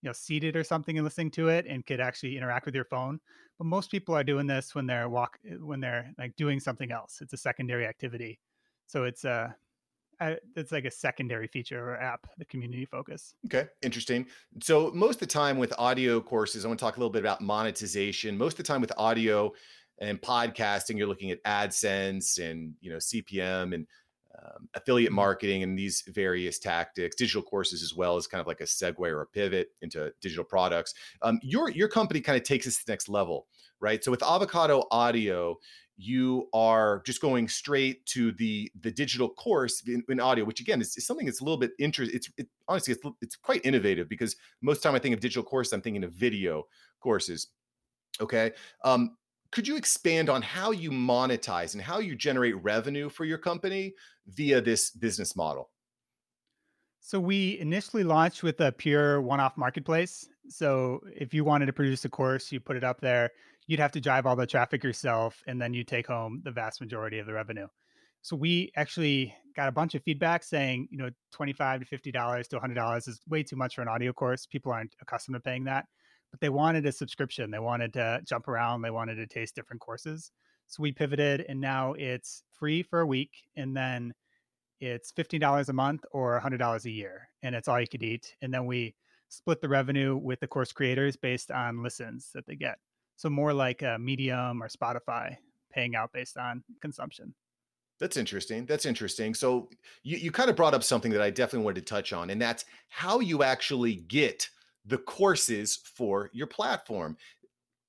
you 0.03 0.09
know 0.09 0.13
seated 0.13 0.55
or 0.55 0.63
something 0.63 0.97
and 0.97 1.05
listening 1.05 1.31
to 1.33 1.49
it 1.49 1.67
and 1.69 1.85
could 1.85 2.01
actually 2.01 2.37
interact 2.37 2.67
with 2.67 2.75
your 2.75 2.85
phone. 2.85 3.19
But 3.59 3.67
most 3.67 3.91
people 3.91 4.15
are 4.15 4.23
doing 4.25 4.47
this 4.47 4.75
when 4.75 4.87
they're 4.87 5.09
walk 5.09 5.39
when 5.61 5.81
they're 5.81 6.13
like 6.19 6.37
doing 6.37 6.61
something 6.61 6.93
else. 6.93 7.19
It's 7.21 7.33
a 7.33 7.39
secondary 7.39 7.87
activity. 7.87 8.39
So 8.87 9.05
it's 9.05 9.25
a 9.25 9.31
uh, 9.31 9.49
it's 10.56 10.73
like 10.73 10.85
a 10.85 10.91
secondary 10.91 11.47
feature 11.47 11.91
or 11.91 11.97
app 11.97 12.26
the 12.38 12.44
community 12.44 12.85
focus. 12.85 13.35
Okay 13.47 13.69
interesting. 13.82 14.26
So 14.62 14.91
most 14.94 15.17
of 15.17 15.20
the 15.20 15.26
time 15.26 15.59
with 15.59 15.73
audio 15.79 16.20
courses 16.20 16.65
i 16.65 16.69
want 16.69 16.79
to 16.81 16.85
talk 16.85 16.97
a 16.97 17.00
little 17.00 17.12
bit 17.12 17.20
about 17.20 17.41
monetization. 17.41 18.37
Most 18.37 18.55
of 18.55 18.59
the 18.59 18.62
time 18.65 18.81
with 18.81 18.93
audio 18.97 19.53
and 20.00 20.20
podcasting 20.20 20.97
you're 20.97 21.09
looking 21.09 21.31
at 21.31 21.43
adsense 21.44 22.38
and 22.38 22.75
you 22.81 22.91
know 22.91 22.99
cpm 22.99 23.75
and 23.75 23.87
um, 24.41 24.69
affiliate 24.75 25.11
Mhm. 25.11 25.17
marketing 25.17 25.62
and 25.65 25.76
these 25.76 26.05
various 26.06 26.59
tactics 26.61 27.17
digital 27.17 27.43
courses 27.43 27.82
as 27.82 27.94
well 27.94 28.17
as 28.17 28.29
kind 28.29 28.41
of 28.41 28.47
like 28.47 28.61
a 28.61 28.64
segue 28.64 28.99
or 29.00 29.23
a 29.23 29.26
pivot 29.26 29.71
into 29.82 30.12
digital 30.21 30.44
products. 30.44 30.94
Um, 31.23 31.41
your 31.43 31.71
your 31.71 31.88
company 31.88 32.21
kind 32.21 32.37
of 32.37 32.44
takes 32.44 32.67
us 32.67 32.76
to 32.76 32.87
the 32.87 32.93
next 32.93 33.09
level 33.09 33.47
right? 33.81 34.03
So 34.03 34.11
with 34.11 34.23
avocado 34.25 34.85
audio 34.91 35.56
you 36.00 36.49
are 36.55 37.03
just 37.05 37.21
going 37.21 37.49
straight 37.49 38.06
to 38.06 38.33
the 38.33 38.71
the 38.81 38.91
digital 38.91 39.29
course 39.29 39.83
in, 39.87 40.03
in 40.09 40.21
audio 40.21 40.45
which 40.45 40.61
again 40.61 40.81
is, 40.81 40.97
is 40.97 41.05
something 41.05 41.27
that's 41.27 41.41
a 41.41 41.45
little 41.45 41.59
bit 41.59 41.73
interesting 41.81 42.17
it's 42.17 42.31
it, 42.39 42.47
honestly 42.69 42.95
it's, 42.95 43.03
it's 43.21 43.35
quite 43.35 43.61
innovative 43.67 44.09
because 44.09 44.37
most 44.62 44.81
time 44.81 44.95
i 44.95 44.99
think 44.99 45.12
of 45.12 45.21
digital 45.21 45.43
course 45.43 45.73
i'm 45.73 45.81
thinking 45.81 46.05
of 46.05 46.12
video 46.12 46.65
courses 47.00 47.49
okay? 48.21 48.53
Um, 48.85 49.17
could 49.50 49.67
you 49.67 49.77
expand 49.77 50.29
on 50.29 50.43
how 50.43 50.73
you 50.73 50.91
monetize 50.91 51.75
and 51.75 51.83
how 51.83 51.99
you 52.00 52.15
generate 52.15 52.62
revenue 52.62 53.09
for 53.09 53.25
your 53.25 53.39
company 53.39 53.95
via 54.27 54.61
this 54.61 54.91
business 54.91 55.35
model? 55.37 55.71
So 57.00 57.19
we 57.19 57.59
initially 57.59 58.05
launched 58.05 58.43
with 58.43 58.61
a 58.61 58.73
pure 58.73 59.23
one-off 59.23 59.56
marketplace. 59.56 60.29
So 60.49 61.00
if 61.15 61.33
you 61.33 61.45
wanted 61.45 61.67
to 61.67 61.73
produce 61.73 62.05
a 62.05 62.09
course, 62.11 62.53
you 62.53 62.61
put 62.61 62.77
it 62.77 62.85
up 62.85 63.00
there, 63.00 63.31
you'd 63.69 63.79
have 63.79 63.93
to 63.93 64.00
drive 64.00 64.26
all 64.26 64.35
the 64.35 64.47
traffic 64.47 64.82
yourself 64.82 65.43
and 65.47 65.61
then 65.61 65.75
you 65.75 65.85
take 65.85 66.06
home 66.09 66.41
the 66.43 66.50
vast 66.50 66.81
majority 66.81 67.19
of 67.20 67.26
the 67.26 67.35
revenue. 67.35 67.69
So 68.23 68.35
we 68.35 68.73
actually 68.76 69.35
got 69.55 69.69
a 69.69 69.73
bunch 69.73 69.94
of 69.94 70.03
feedback 70.03 70.43
saying, 70.43 70.88
you 70.91 70.99
know, 70.99 71.11
25 71.32 71.81
to 71.81 71.87
50 71.87 72.11
dollars 72.11 72.49
to 72.49 72.56
100 72.56 72.75
dollars 72.75 73.06
is 73.06 73.20
way 73.29 73.44
too 73.44 73.57
much 73.57 73.76
for 73.76 73.83
an 73.83 73.88
audio 73.88 74.12
course. 74.12 74.47
People 74.47 74.73
aren't 74.73 74.97
accustomed 75.00 75.37
to 75.37 75.40
paying 75.40 75.64
that. 75.64 75.87
But 76.33 76.40
they 76.40 76.49
wanted 76.49 76.85
a 76.87 76.93
subscription. 76.93 77.50
They 77.50 77.59
wanted 77.59 77.93
to 77.95 78.21
jump 78.26 78.49
around, 78.49 78.83
they 78.83 78.90
wanted 78.90 79.16
to 79.16 79.26
taste 79.26 79.54
different 79.54 79.81
courses. 79.81 80.33
So 80.66 80.83
we 80.83 80.93
pivoted 80.93 81.47
and 81.49 81.61
now 81.61 81.93
it's 81.95 82.43
free 82.59 82.83
for 82.83 83.00
a 83.00 83.07
week 83.07 83.31
and 83.57 83.76
then 83.76 84.12
it's 84.81 85.12
$15 85.12 85.69
a 85.69 85.73
month 85.73 86.04
or 86.12 86.40
$100 86.40 86.85
a 86.85 86.90
year 86.90 87.28
and 87.43 87.54
it's 87.54 87.69
all 87.69 87.81
you 87.81 87.88
could 87.88 88.02
eat 88.02 88.35
and 88.43 88.52
then 88.52 88.66
we 88.66 88.95
split 89.31 89.61
the 89.61 89.69
revenue 89.69 90.16
with 90.16 90.40
the 90.40 90.47
course 90.47 90.73
creators 90.73 91.16
based 91.16 91.50
on 91.50 91.83
listens 91.83 92.31
that 92.35 92.47
they 92.47 92.54
get 92.54 92.78
so 93.19 93.29
more 93.29 93.53
like 93.53 93.83
a 93.83 93.99
medium 93.99 94.63
or 94.63 94.69
spotify 94.69 95.37
paying 95.71 95.95
out 95.95 96.11
based 96.15 96.39
on 96.39 96.63
consumption 96.81 97.35
That's 98.01 98.17
interesting. 98.17 98.65
That's 98.65 98.87
interesting. 98.87 99.35
So 99.35 99.69
you, 100.05 100.17
you 100.19 100.31
kind 100.31 100.49
of 100.49 100.55
brought 100.55 100.73
up 100.73 100.85
something 100.85 101.11
that 101.13 101.21
I 101.21 101.31
definitely 101.31 101.65
wanted 101.65 101.85
to 101.85 101.95
touch 101.95 102.13
on, 102.13 102.31
and 102.31 102.41
that's 102.41 102.65
how 102.89 103.19
you 103.19 103.43
actually 103.43 103.97
get 103.97 104.49
the 104.87 104.99
courses 104.99 105.81
for 105.97 106.31
your 106.33 106.47
platform. 106.47 107.17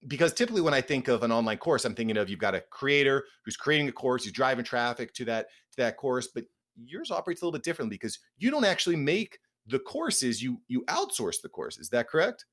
Because 0.07 0.33
typically 0.33 0.61
when 0.61 0.73
I 0.73 0.81
think 0.81 1.09
of 1.09 1.21
an 1.23 1.31
online 1.31 1.57
course, 1.59 1.85
I'm 1.85 1.93
thinking 1.93 2.17
of 2.17 2.27
you've 2.27 2.39
got 2.39 2.55
a 2.55 2.61
creator 2.61 3.25
who's 3.45 3.55
creating 3.55 3.87
a 3.89 3.91
course, 3.91 4.23
who's 4.23 4.33
driving 4.33 4.65
traffic 4.65 5.13
to 5.13 5.25
that 5.25 5.47
to 5.73 5.77
that 5.77 5.95
course, 5.97 6.27
but 6.33 6.45
yours 6.75 7.11
operates 7.11 7.41
a 7.41 7.45
little 7.45 7.57
bit 7.59 7.63
differently 7.63 7.95
because 7.95 8.17
you 8.39 8.49
don't 8.49 8.65
actually 8.65 8.95
make 8.95 9.37
the 9.67 9.79
courses, 9.79 10.41
you 10.41 10.59
you 10.67 10.83
outsource 10.85 11.41
the 11.41 11.49
courses. 11.49 11.81
Is 11.83 11.89
that 11.89 12.07
correct? 12.09 12.45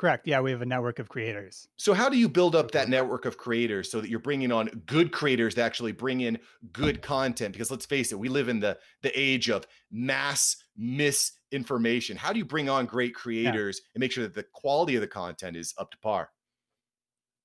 Correct 0.00 0.26
yeah 0.26 0.40
we 0.40 0.50
have 0.50 0.62
a 0.62 0.66
network 0.66 0.98
of 0.98 1.08
creators 1.08 1.68
So 1.76 1.92
how 1.94 2.08
do 2.08 2.16
you 2.16 2.28
build 2.28 2.56
up 2.56 2.70
that 2.72 2.88
network 2.88 3.24
of 3.26 3.36
creators 3.36 3.90
so 3.90 4.00
that 4.00 4.08
you're 4.08 4.18
bringing 4.18 4.50
on 4.52 4.66
good 4.86 5.12
creators 5.12 5.54
to 5.54 5.62
actually 5.62 5.92
bring 5.92 6.22
in 6.22 6.38
good 6.72 7.02
content? 7.02 7.52
Because 7.52 7.70
let's 7.70 7.86
face 7.86 8.12
it, 8.12 8.18
we 8.18 8.28
live 8.28 8.48
in 8.48 8.60
the 8.60 8.78
the 9.02 9.12
age 9.18 9.50
of 9.50 9.66
mass 9.90 10.56
misinformation. 10.76 12.16
How 12.16 12.32
do 12.32 12.38
you 12.38 12.44
bring 12.44 12.68
on 12.68 12.86
great 12.86 13.14
creators 13.14 13.80
and 13.94 14.00
make 14.00 14.12
sure 14.12 14.24
that 14.24 14.34
the 14.34 14.44
quality 14.54 14.94
of 14.96 15.00
the 15.00 15.08
content 15.08 15.56
is 15.56 15.74
up 15.78 15.90
to 15.90 15.98
par? 15.98 16.30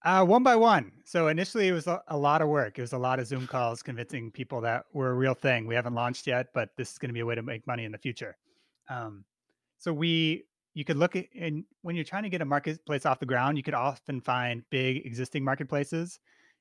Uh, 0.04 0.24
one 0.24 0.44
by 0.44 0.56
one. 0.56 0.92
So 1.04 1.30
initially, 1.30 1.68
it 1.68 1.72
was 1.72 1.88
a, 1.88 2.02
a 2.10 2.18
lot 2.18 2.42
of 2.42 2.48
work. 2.48 2.78
It 2.78 2.82
was 2.82 2.94
a 2.94 2.98
lot 2.98 3.20
of 3.20 3.26
Zoom 3.26 3.48
calls 3.48 3.82
convincing 3.82 4.32
people 4.32 4.62
that 4.62 4.86
we're 4.94 5.10
a 5.10 5.16
real 5.16 5.34
thing. 5.34 5.66
We 5.66 5.74
haven't 5.74 5.96
launched 5.96 6.28
yet, 6.28 6.48
but 6.54 6.70
this 6.78 6.92
is 6.92 6.98
going 7.00 7.10
to 7.10 7.14
be 7.14 7.22
a 7.22 7.26
way 7.26 7.36
to 7.36 7.42
make 7.42 7.66
money 7.66 7.86
in 7.86 7.92
the 7.92 7.98
future. 7.98 8.38
Um, 8.88 9.26
so 9.80 9.92
we, 9.92 10.44
you 10.75 10.86
could 10.86 10.98
look 10.98 11.15
at, 11.15 11.25
and 11.39 11.65
when 11.82 11.96
you're 11.96 12.05
trying 12.05 12.24
to 12.24 12.29
get 12.29 12.41
a 12.41 12.46
marketplace 12.46 13.05
off 13.08 13.20
the 13.20 13.25
ground, 13.25 13.58
you 13.58 13.63
could 13.63 13.74
often 13.74 14.22
find 14.22 14.63
big 14.70 15.05
existing 15.05 15.44
marketplaces, 15.44 16.20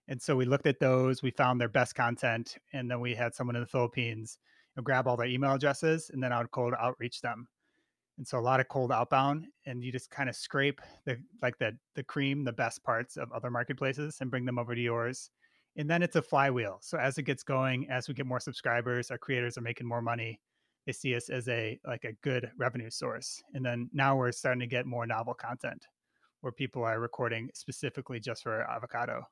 And 0.08 0.20
so 0.20 0.36
we 0.36 0.44
looked 0.44 0.66
at 0.66 0.80
those, 0.80 1.22
we 1.22 1.30
found 1.30 1.60
their 1.60 1.68
best 1.68 1.94
content, 1.94 2.56
and 2.72 2.90
then 2.90 3.00
we 3.00 3.14
had 3.14 3.34
someone 3.34 3.56
in 3.56 3.62
the 3.62 3.66
Philippines 3.68 4.38
you 4.76 4.80
know, 4.80 4.84
grab 4.84 5.06
all 5.08 5.16
their 5.16 5.26
email 5.26 5.52
addresses, 5.54 6.10
and 6.12 6.22
then 6.22 6.32
I 6.32 6.38
would 6.38 6.50
cold 6.50 6.74
outreach 6.78 7.20
them. 7.20 7.48
And 8.18 8.26
so 8.26 8.38
a 8.38 8.40
lot 8.40 8.60
of 8.60 8.68
cold 8.68 8.92
outbound, 8.92 9.46
and 9.66 9.82
you 9.82 9.90
just 9.92 10.10
kind 10.10 10.28
of 10.28 10.36
scrape 10.36 10.80
the 11.04 11.18
like 11.42 11.58
the 11.58 11.76
the 11.96 12.04
cream, 12.04 12.44
the 12.44 12.52
best 12.52 12.84
parts 12.84 13.16
of 13.16 13.32
other 13.32 13.50
marketplaces, 13.50 14.18
and 14.20 14.30
bring 14.30 14.44
them 14.44 14.58
over 14.58 14.74
to 14.74 14.80
yours. 14.80 15.30
And 15.76 15.90
then 15.90 16.02
it's 16.02 16.16
a 16.16 16.22
flywheel. 16.22 16.78
So 16.82 16.98
as 16.98 17.18
it 17.18 17.24
gets 17.24 17.42
going, 17.42 17.88
as 17.90 18.08
we 18.08 18.14
get 18.14 18.26
more 18.26 18.40
subscribers, 18.40 19.10
our 19.10 19.18
creators 19.18 19.58
are 19.58 19.62
making 19.62 19.88
more 19.88 20.02
money. 20.02 20.40
They 20.86 20.92
see 20.92 21.14
us 21.14 21.30
as 21.30 21.48
a 21.48 21.78
like 21.86 22.04
a 22.04 22.12
good 22.22 22.50
revenue 22.58 22.90
source. 22.90 23.42
And 23.54 23.64
then 23.64 23.88
now 23.92 24.16
we're 24.16 24.32
starting 24.32 24.60
to 24.60 24.66
get 24.66 24.86
more 24.86 25.06
novel 25.06 25.34
content 25.34 25.86
where 26.40 26.52
people 26.52 26.84
are 26.84 27.00
recording 27.00 27.48
specifically 27.54 28.20
just 28.20 28.42
for 28.42 28.62
avocado. 28.70 29.26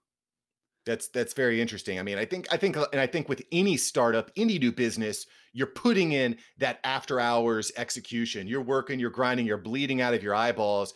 That's 0.84 1.08
that's 1.08 1.32
very 1.32 1.60
interesting. 1.60 1.98
I 1.98 2.02
mean, 2.02 2.18
I 2.18 2.24
think 2.24 2.48
I 2.50 2.56
think 2.56 2.76
and 2.76 3.00
I 3.00 3.06
think 3.06 3.28
with 3.28 3.42
any 3.52 3.76
startup, 3.76 4.30
any 4.36 4.58
new 4.58 4.72
business, 4.72 5.26
you're 5.52 5.68
putting 5.68 6.12
in 6.12 6.36
that 6.58 6.80
after 6.82 7.20
hours 7.20 7.70
execution. 7.76 8.48
You're 8.48 8.62
working, 8.62 8.98
you're 8.98 9.10
grinding, 9.10 9.46
you're 9.46 9.58
bleeding 9.58 10.00
out 10.00 10.14
of 10.14 10.22
your 10.22 10.34
eyeballs. 10.34 10.94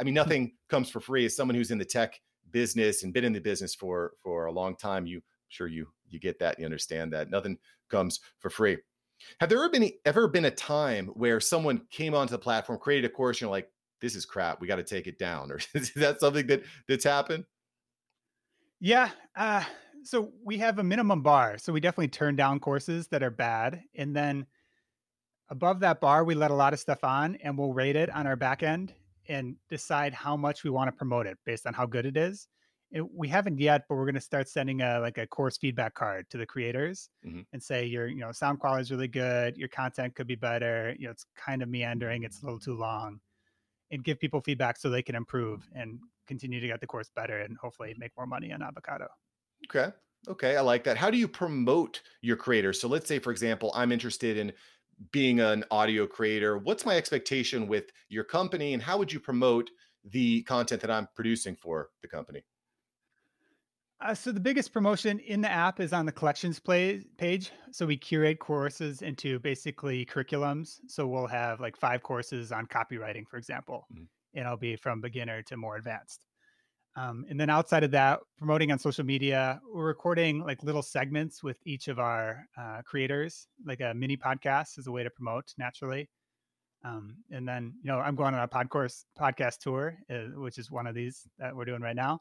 I 0.00 0.02
mean, 0.02 0.14
hmm. 0.14 0.16
nothing 0.16 0.52
comes 0.68 0.90
for 0.90 1.00
free. 1.00 1.26
As 1.26 1.36
someone 1.36 1.54
who's 1.54 1.70
in 1.70 1.78
the 1.78 1.84
tech 1.84 2.18
business 2.50 3.04
and 3.04 3.12
been 3.12 3.24
in 3.24 3.32
the 3.32 3.40
business 3.40 3.74
for 3.74 4.14
for 4.20 4.46
a 4.46 4.52
long 4.52 4.74
time, 4.76 5.06
you 5.06 5.20
sure 5.48 5.68
you 5.68 5.86
you 6.08 6.18
get 6.18 6.38
that, 6.40 6.58
you 6.58 6.64
understand 6.64 7.12
that. 7.12 7.30
Nothing 7.30 7.58
comes 7.90 8.18
for 8.40 8.50
free. 8.50 8.78
Have 9.40 9.48
there 9.48 9.58
ever 9.58 9.70
been 9.70 9.90
ever 10.04 10.28
been 10.28 10.44
a 10.46 10.50
time 10.50 11.08
where 11.08 11.40
someone 11.40 11.82
came 11.90 12.14
onto 12.14 12.32
the 12.32 12.38
platform, 12.38 12.78
created 12.78 13.10
a 13.10 13.12
course, 13.12 13.36
and 13.36 13.42
you're 13.42 13.50
like, 13.50 13.70
this 14.00 14.14
is 14.14 14.26
crap, 14.26 14.60
we 14.60 14.66
got 14.66 14.76
to 14.76 14.82
take 14.82 15.06
it 15.06 15.18
down? 15.18 15.50
Or 15.50 15.58
is 15.74 15.92
that 15.94 16.20
something 16.20 16.46
that 16.48 16.62
that's 16.88 17.04
happened? 17.04 17.44
Yeah. 18.80 19.10
Uh, 19.34 19.64
so 20.02 20.32
we 20.44 20.58
have 20.58 20.78
a 20.78 20.84
minimum 20.84 21.22
bar. 21.22 21.56
So 21.58 21.72
we 21.72 21.80
definitely 21.80 22.08
turn 22.08 22.36
down 22.36 22.60
courses 22.60 23.08
that 23.08 23.22
are 23.22 23.30
bad. 23.30 23.82
And 23.94 24.14
then 24.14 24.46
above 25.48 25.80
that 25.80 26.00
bar, 26.00 26.24
we 26.24 26.34
let 26.34 26.50
a 26.50 26.54
lot 26.54 26.72
of 26.72 26.80
stuff 26.80 27.02
on 27.02 27.36
and 27.36 27.56
we'll 27.56 27.72
rate 27.72 27.96
it 27.96 28.10
on 28.10 28.26
our 28.26 28.36
back 28.36 28.62
end 28.62 28.92
and 29.28 29.56
decide 29.70 30.12
how 30.12 30.36
much 30.36 30.64
we 30.64 30.70
want 30.70 30.88
to 30.88 30.92
promote 30.92 31.26
it 31.26 31.38
based 31.46 31.66
on 31.66 31.72
how 31.72 31.86
good 31.86 32.04
it 32.04 32.16
is. 32.16 32.48
And 32.94 33.08
we 33.12 33.28
haven't 33.28 33.58
yet, 33.58 33.86
but 33.88 33.96
we're 33.96 34.04
going 34.04 34.14
to 34.14 34.20
start 34.20 34.48
sending 34.48 34.80
a 34.80 35.00
like 35.00 35.18
a 35.18 35.26
course 35.26 35.58
feedback 35.58 35.94
card 35.94 36.30
to 36.30 36.38
the 36.38 36.46
creators 36.46 37.10
mm-hmm. 37.26 37.40
and 37.52 37.62
say 37.62 37.84
your 37.84 38.06
you 38.06 38.20
know 38.20 38.30
sound 38.32 38.60
quality 38.60 38.82
is 38.82 38.90
really 38.90 39.08
good, 39.08 39.56
your 39.56 39.68
content 39.68 40.14
could 40.14 40.28
be 40.28 40.36
better, 40.36 40.94
you 40.98 41.06
know 41.06 41.10
it's 41.10 41.26
kind 41.36 41.62
of 41.62 41.68
meandering, 41.68 42.22
it's 42.22 42.40
a 42.42 42.44
little 42.44 42.60
too 42.60 42.74
long, 42.74 43.18
and 43.90 44.04
give 44.04 44.20
people 44.20 44.40
feedback 44.40 44.78
so 44.78 44.88
they 44.88 45.02
can 45.02 45.16
improve 45.16 45.68
and 45.74 45.98
continue 46.26 46.60
to 46.60 46.66
get 46.68 46.80
the 46.80 46.86
course 46.86 47.10
better 47.14 47.40
and 47.40 47.56
hopefully 47.58 47.94
make 47.98 48.12
more 48.16 48.26
money 48.26 48.52
on 48.52 48.62
avocado. 48.62 49.08
Okay. 49.68 49.92
Okay. 50.28 50.56
I 50.56 50.60
like 50.60 50.84
that. 50.84 50.96
How 50.96 51.10
do 51.10 51.18
you 51.18 51.28
promote 51.28 52.00
your 52.22 52.36
creators? 52.36 52.80
So 52.80 52.88
let's 52.88 53.08
say, 53.08 53.18
for 53.18 53.30
example, 53.30 53.72
I'm 53.74 53.92
interested 53.92 54.38
in 54.38 54.52
being 55.12 55.40
an 55.40 55.64
audio 55.70 56.06
creator. 56.06 56.56
What's 56.56 56.86
my 56.86 56.96
expectation 56.96 57.66
with 57.66 57.90
your 58.08 58.24
company 58.24 58.72
and 58.72 58.82
how 58.82 58.96
would 58.96 59.12
you 59.12 59.20
promote 59.20 59.70
the 60.04 60.42
content 60.42 60.80
that 60.82 60.90
I'm 60.90 61.08
producing 61.14 61.56
for 61.56 61.90
the 62.00 62.08
company? 62.08 62.42
Uh, 64.00 64.14
so 64.14 64.32
the 64.32 64.40
biggest 64.40 64.72
promotion 64.72 65.18
in 65.20 65.40
the 65.40 65.50
app 65.50 65.80
is 65.80 65.92
on 65.92 66.04
the 66.04 66.12
collections 66.12 66.58
play 66.58 67.02
page. 67.16 67.52
So 67.70 67.86
we 67.86 67.96
curate 67.96 68.38
courses 68.38 69.02
into 69.02 69.38
basically 69.38 70.04
curriculums. 70.04 70.80
So 70.88 71.06
we'll 71.06 71.26
have 71.28 71.60
like 71.60 71.76
five 71.76 72.02
courses 72.02 72.52
on 72.52 72.66
copywriting, 72.66 73.26
for 73.28 73.38
example. 73.38 73.86
Mm-hmm 73.92 74.04
and 74.34 74.46
I'll 74.46 74.56
be 74.56 74.76
from 74.76 75.00
beginner 75.00 75.42
to 75.42 75.56
more 75.56 75.76
advanced. 75.76 76.26
Um, 76.96 77.24
and 77.28 77.40
then 77.40 77.50
outside 77.50 77.82
of 77.82 77.90
that, 77.92 78.20
promoting 78.38 78.70
on 78.70 78.78
social 78.78 79.04
media, 79.04 79.60
we're 79.72 79.86
recording 79.86 80.44
like 80.44 80.62
little 80.62 80.82
segments 80.82 81.42
with 81.42 81.56
each 81.66 81.88
of 81.88 81.98
our 81.98 82.44
uh, 82.56 82.82
creators, 82.84 83.48
like 83.66 83.80
a 83.80 83.92
mini 83.94 84.16
podcast 84.16 84.78
is 84.78 84.86
a 84.86 84.92
way 84.92 85.02
to 85.02 85.10
promote 85.10 85.52
naturally. 85.58 86.08
Um, 86.84 87.16
and 87.30 87.48
then, 87.48 87.72
you 87.82 87.90
know, 87.90 87.98
I'm 87.98 88.14
going 88.14 88.34
on 88.34 88.42
a 88.42 88.48
podcast 88.48 89.04
podcast 89.18 89.58
tour, 89.58 89.96
uh, 90.10 90.38
which 90.38 90.58
is 90.58 90.70
one 90.70 90.86
of 90.86 90.94
these 90.94 91.26
that 91.38 91.56
we're 91.56 91.64
doing 91.64 91.80
right 91.80 91.96
now. 91.96 92.20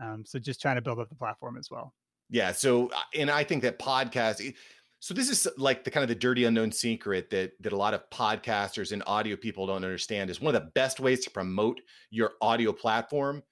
Um, 0.00 0.24
so 0.24 0.38
just 0.38 0.60
trying 0.60 0.76
to 0.76 0.82
build 0.82 0.98
up 0.98 1.08
the 1.08 1.14
platform 1.14 1.56
as 1.56 1.68
well. 1.70 1.94
Yeah. 2.30 2.52
So, 2.52 2.88
uh, 2.88 3.00
and 3.14 3.30
I 3.30 3.44
think 3.44 3.62
that 3.62 3.78
podcast, 3.78 4.54
so 5.00 5.14
this 5.14 5.28
is 5.28 5.46
like 5.58 5.84
the 5.84 5.90
kind 5.90 6.02
of 6.02 6.08
the 6.08 6.14
dirty 6.14 6.44
unknown 6.44 6.72
secret 6.72 7.28
that 7.30 7.52
that 7.60 7.72
a 7.72 7.76
lot 7.76 7.92
of 7.92 8.08
podcasters 8.10 8.92
and 8.92 9.02
audio 9.06 9.36
people 9.36 9.66
don't 9.66 9.84
understand 9.84 10.30
is 10.30 10.40
one 10.40 10.54
of 10.54 10.62
the 10.62 10.70
best 10.74 11.00
ways 11.00 11.24
to 11.24 11.30
promote 11.30 11.80
your 12.10 12.32
audio 12.40 12.72
platform 12.72 13.42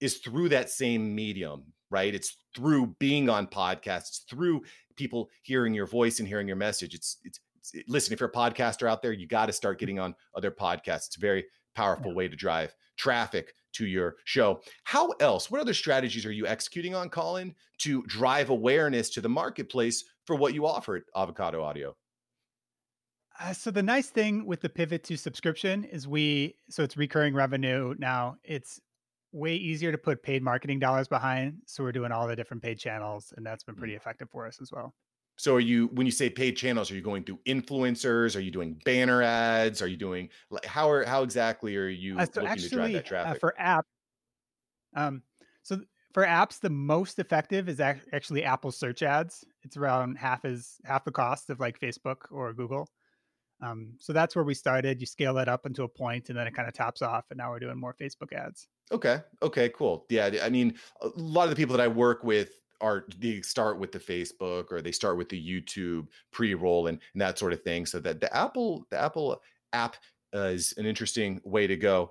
is 0.00 0.16
through 0.16 0.48
that 0.48 0.70
same 0.70 1.14
medium, 1.14 1.64
right? 1.90 2.14
It's 2.14 2.36
through 2.54 2.96
being 2.98 3.28
on 3.28 3.46
podcasts, 3.46 4.08
it's 4.08 4.24
through 4.28 4.62
people 4.96 5.28
hearing 5.42 5.74
your 5.74 5.86
voice 5.86 6.18
and 6.18 6.26
hearing 6.26 6.48
your 6.48 6.56
message. 6.56 6.94
It's 6.94 7.18
it's, 7.24 7.40
it's 7.72 7.88
listen, 7.88 8.12
if 8.12 8.20
you're 8.20 8.30
a 8.30 8.32
podcaster 8.32 8.88
out 8.88 9.02
there, 9.02 9.12
you 9.12 9.26
got 9.26 9.46
to 9.46 9.52
start 9.52 9.78
getting 9.78 9.98
on 9.98 10.14
other 10.34 10.50
podcasts. 10.50 11.06
It's 11.06 11.16
very 11.16 11.44
powerful 11.76 12.14
way 12.14 12.28
to 12.28 12.36
drive 12.36 12.74
traffic 12.96 13.54
to 13.74 13.86
your 13.86 14.16
show. 14.24 14.60
How 14.84 15.10
else? 15.20 15.50
What 15.50 15.60
other 15.60 15.74
strategies 15.74 16.24
are 16.24 16.32
you 16.32 16.46
executing 16.46 16.94
on, 16.94 17.10
Colin, 17.10 17.54
to 17.78 18.02
drive 18.04 18.50
awareness 18.50 19.10
to 19.10 19.20
the 19.20 19.28
marketplace 19.28 20.04
for 20.24 20.34
what 20.34 20.54
you 20.54 20.66
offer 20.66 20.96
at 20.96 21.02
Avocado 21.14 21.62
Audio? 21.62 21.94
Uh, 23.38 23.52
so 23.52 23.70
the 23.70 23.82
nice 23.82 24.08
thing 24.08 24.46
with 24.46 24.62
the 24.62 24.68
pivot 24.68 25.04
to 25.04 25.16
subscription 25.16 25.84
is 25.84 26.08
we 26.08 26.54
so 26.70 26.82
it's 26.82 26.96
recurring 26.96 27.34
revenue 27.34 27.94
now. 27.98 28.36
It's 28.42 28.80
way 29.32 29.54
easier 29.54 29.92
to 29.92 29.98
put 29.98 30.22
paid 30.22 30.42
marketing 30.42 30.78
dollars 30.78 31.06
behind. 31.06 31.58
So 31.66 31.82
we're 31.82 31.92
doing 31.92 32.12
all 32.12 32.26
the 32.26 32.34
different 32.34 32.62
paid 32.62 32.78
channels, 32.78 33.34
and 33.36 33.44
that's 33.44 33.62
been 33.62 33.74
pretty 33.74 33.92
mm. 33.92 33.98
effective 33.98 34.30
for 34.30 34.46
us 34.46 34.58
as 34.62 34.72
well. 34.72 34.94
So 35.36 35.54
are 35.54 35.60
you 35.60 35.88
when 35.92 36.06
you 36.06 36.12
say 36.12 36.30
paid 36.30 36.56
channels, 36.56 36.90
are 36.90 36.94
you 36.94 37.02
going 37.02 37.24
through 37.24 37.40
influencers? 37.46 38.36
Are 38.36 38.40
you 38.40 38.50
doing 38.50 38.80
banner 38.84 39.22
ads? 39.22 39.82
Are 39.82 39.86
you 39.86 39.96
doing 39.96 40.30
like 40.50 40.64
how 40.64 40.90
are 40.90 41.04
how 41.04 41.22
exactly 41.22 41.76
are 41.76 41.88
you 41.88 42.18
uh, 42.18 42.24
so 42.24 42.40
looking 42.40 42.48
actually, 42.48 42.68
to 42.68 42.74
drive 42.74 42.92
that 42.92 43.04
uh, 43.04 43.08
traffic? 43.08 43.36
Uh, 43.36 43.38
for 43.38 43.54
app, 43.58 43.86
um, 44.94 45.22
so 45.62 45.80
for 46.14 46.24
apps, 46.24 46.58
the 46.58 46.70
most 46.70 47.18
effective 47.18 47.68
is 47.68 47.78
actually 47.78 48.42
Apple 48.42 48.72
search 48.72 49.02
ads. 49.02 49.44
It's 49.62 49.76
around 49.76 50.16
half 50.16 50.46
as 50.46 50.76
half 50.84 51.04
the 51.04 51.12
cost 51.12 51.50
of 51.50 51.60
like 51.60 51.78
Facebook 51.78 52.16
or 52.30 52.54
Google. 52.54 52.88
Um, 53.62 53.94
so 53.98 54.12
that's 54.12 54.34
where 54.34 54.44
we 54.44 54.54
started. 54.54 55.00
You 55.00 55.06
scale 55.06 55.34
that 55.34 55.48
up 55.48 55.66
into 55.66 55.82
a 55.82 55.88
point, 55.88 56.30
and 56.30 56.38
then 56.38 56.46
it 56.46 56.54
kind 56.54 56.68
of 56.68 56.74
tops 56.74 57.02
off. 57.02 57.26
And 57.30 57.38
now 57.38 57.50
we're 57.50 57.58
doing 57.58 57.78
more 57.78 57.94
Facebook 58.00 58.32
ads. 58.32 58.68
Okay. 58.92 59.20
Okay. 59.42 59.68
Cool. 59.70 60.06
Yeah. 60.08 60.30
I 60.42 60.48
mean, 60.48 60.74
a 61.02 61.08
lot 61.16 61.44
of 61.44 61.50
the 61.50 61.56
people 61.56 61.76
that 61.76 61.82
I 61.82 61.88
work 61.88 62.24
with 62.24 62.50
are 62.80 63.06
they 63.18 63.40
start 63.40 63.78
with 63.78 63.92
the 63.92 63.98
Facebook 63.98 64.70
or 64.70 64.82
they 64.82 64.92
start 64.92 65.16
with 65.16 65.28
the 65.28 65.40
YouTube 65.40 66.08
pre-roll 66.32 66.88
and, 66.88 66.98
and 67.14 67.20
that 67.20 67.38
sort 67.38 67.52
of 67.52 67.62
thing. 67.62 67.86
So 67.86 67.98
that 68.00 68.20
the 68.20 68.34
Apple 68.36 68.86
the 68.90 68.98
Apple 68.98 69.40
app 69.72 69.96
uh, 70.34 70.40
is 70.40 70.74
an 70.76 70.86
interesting 70.86 71.40
way 71.44 71.66
to 71.66 71.76
go 71.76 72.10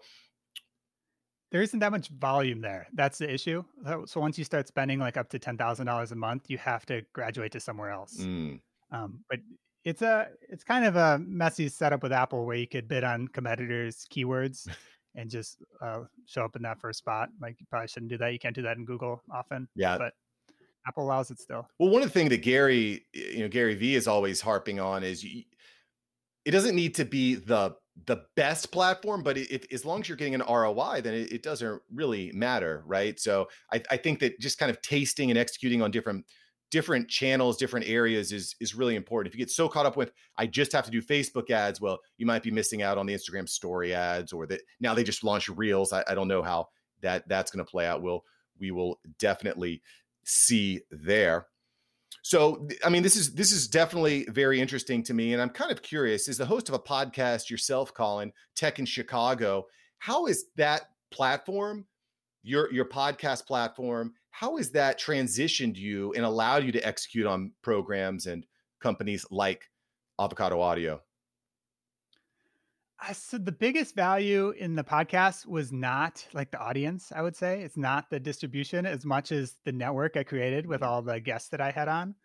there 1.56 1.62
isn't 1.62 1.80
that 1.80 1.92
much 1.92 2.10
volume 2.10 2.60
there. 2.60 2.88
That's 2.94 3.18
the 3.18 3.34
issue. 3.34 3.64
So 4.08 4.20
once 4.20 4.38
you 4.38 4.44
start 4.44 4.68
spending 4.68 5.00
like 5.00 5.16
up 5.16 5.30
to 5.30 5.40
ten 5.40 5.58
thousand 5.58 5.86
dollars 5.86 6.12
a 6.12 6.16
month, 6.16 6.50
you 6.50 6.58
have 6.58 6.86
to 6.88 7.02
graduate 7.14 7.54
to 7.54 7.62
somewhere 7.62 7.92
else. 7.92 8.18
Mm. 8.20 8.60
Um, 8.92 9.24
but 9.30 9.40
it's 9.86 10.02
a 10.02 10.28
it's 10.50 10.66
kind 10.66 10.84
of 10.84 10.98
a 10.98 11.20
messy 11.20 11.70
setup 11.70 12.04
with 12.04 12.12
Apple 12.12 12.46
where 12.46 12.58
you 12.58 12.68
could 12.68 12.90
bid 12.90 13.06
on 13.06 13.30
competitors' 13.30 14.06
keywords 14.12 14.68
and 15.16 15.30
just 15.30 15.64
uh, 15.82 16.02
show 16.26 16.44
up 16.44 16.58
in 16.58 16.62
that 16.64 16.82
first 16.82 17.00
spot. 17.00 17.30
Like 17.42 17.56
you 17.62 17.66
probably 17.70 17.88
shouldn't 17.88 18.10
do 18.10 18.18
that. 18.18 18.34
You 18.34 18.40
can't 18.40 18.54
do 18.54 18.64
that 18.64 18.76
in 18.76 18.84
Google 18.84 19.22
often. 19.32 19.70
Yeah, 19.76 19.98
but 19.98 20.14
Apple 20.88 21.04
allows 21.04 21.32
it 21.32 21.40
still. 21.40 21.68
Well, 21.80 21.90
one 21.90 22.02
of 22.02 22.08
the 22.10 22.14
things 22.14 22.30
that 22.30 22.42
Gary, 22.42 23.06
you 23.14 23.40
know, 23.40 23.48
Gary 23.48 23.76
V 23.76 23.96
is 23.96 24.08
always 24.08 24.42
harping 24.42 24.80
on 24.80 25.04
is 25.04 25.24
you, 25.24 25.44
it 26.46 26.52
doesn't 26.52 26.76
need 26.76 26.96
to 26.96 27.06
be 27.06 27.36
the 27.36 27.76
the 28.06 28.24
best 28.36 28.72
platform, 28.72 29.24
but 29.24 29.38
if 29.38 29.72
as 29.72 29.86
long 29.86 30.02
as 30.02 30.10
you're 30.10 30.18
getting 30.18 30.36
an 30.36 30.44
ROI, 30.48 31.00
then 31.02 31.14
it, 31.14 31.32
it 31.32 31.44
doesn't 31.44 31.82
really 31.94 32.30
matter, 32.34 32.84
right? 32.86 33.18
So 33.18 33.48
I, 33.72 33.82
I, 33.90 33.96
think 33.96 34.20
that 34.20 34.38
just 34.38 34.58
kind 34.58 34.70
of 34.70 34.82
tasting 34.82 35.30
and 35.30 35.40
executing 35.40 35.82
on 35.82 35.92
different 35.92 36.26
different 36.72 37.08
channels, 37.08 37.56
different 37.56 37.88
areas 37.88 38.34
is 38.34 38.56
is 38.60 38.76
really 38.76 38.96
important. 38.96 39.34
If 39.34 39.40
you 39.40 39.46
get 39.46 39.50
so 39.50 39.70
caught 39.70 39.86
up 39.86 39.96
with 39.96 40.12
I 40.38 40.46
just 40.46 40.74
have 40.74 40.86
to 40.86 40.92
do 40.92 41.02
Facebook 41.02 41.50
ads, 41.50 41.80
well, 41.80 42.00
you 42.18 42.26
might 42.26 42.44
be 42.44 42.52
missing 42.52 42.82
out 42.82 42.98
on 42.98 43.06
the 43.06 43.14
Instagram 43.14 43.48
story 43.48 43.94
ads 43.94 44.34
or 44.34 44.46
that 44.48 44.62
now 44.82 44.94
they 44.94 45.04
just 45.04 45.24
launched 45.24 45.50
Reels. 45.50 45.94
I, 45.94 46.04
I 46.08 46.16
don't 46.16 46.28
know 46.28 46.44
how 46.44 46.68
that 47.02 47.28
that's 47.30 47.50
going 47.50 47.66
to 47.66 47.70
play 47.70 47.88
out. 47.88 48.02
We'll 48.02 48.26
we 48.60 48.72
will 48.72 49.00
definitely 49.20 49.82
see 50.26 50.82
there. 50.92 51.48
So, 52.24 52.68
I 52.84 52.90
mean, 52.90 53.04
this 53.04 53.16
is 53.16 53.34
this 53.34 53.52
is 53.52 53.68
definitely 53.68 54.26
very 54.30 54.60
interesting 54.60 55.04
to 55.04 55.14
me, 55.14 55.34
and 55.34 55.42
I'm 55.42 55.50
kind 55.50 55.72
of 55.72 55.84
curious. 55.84 56.28
As 56.28 56.38
the 56.38 56.46
host 56.46 56.70
of 56.70 56.76
a 56.76 56.80
podcast 56.80 57.50
yourself, 57.52 57.94
Colin, 57.94 58.34
Tech 58.56 58.80
in 58.80 58.86
Chicago, 58.86 59.68
how 60.00 60.26
is 60.26 60.46
that 60.56 60.90
platform, 61.12 61.86
your 62.42 62.74
your 62.74 62.86
podcast 62.86 63.46
platform, 63.46 64.14
how 64.32 64.58
has 64.58 64.72
that 64.72 65.00
transitioned 65.00 65.78
you 65.78 66.14
and 66.14 66.26
allowed 66.26 66.64
you 66.64 66.72
to 66.72 66.86
execute 66.86 67.28
on 67.28 67.52
programs 67.62 68.26
and 68.26 68.44
companies 68.82 69.24
like 69.30 69.62
Avocado 70.20 70.60
Audio? 70.60 71.02
Uh, 73.00 73.14
so 73.14 73.38
the 73.38 73.52
biggest 73.52 73.94
value 73.94 74.52
in 74.52 74.76
the 74.76 74.84
podcast 74.84 75.46
was 75.46 75.72
not 75.72 76.26
like 76.34 76.52
the 76.52 76.60
audience, 76.60 77.12
I 77.12 77.22
would 77.22 77.36
say. 77.36 77.62
It's 77.62 77.76
not 77.78 78.10
the 78.10 78.20
distribution 78.20 78.86
as 78.86 79.06
much 79.06 79.32
as 79.32 79.58
the 79.66 79.74
network 79.74 80.16
I 80.16 80.24
created 80.24 80.66
with 80.66 80.82
Mhm. 80.82 80.88
all 80.88 81.02
the 81.02 81.20
guests 81.20 81.50
that 81.50 81.60
I 81.62 81.72
had 81.72 81.88
on. 81.90 82.16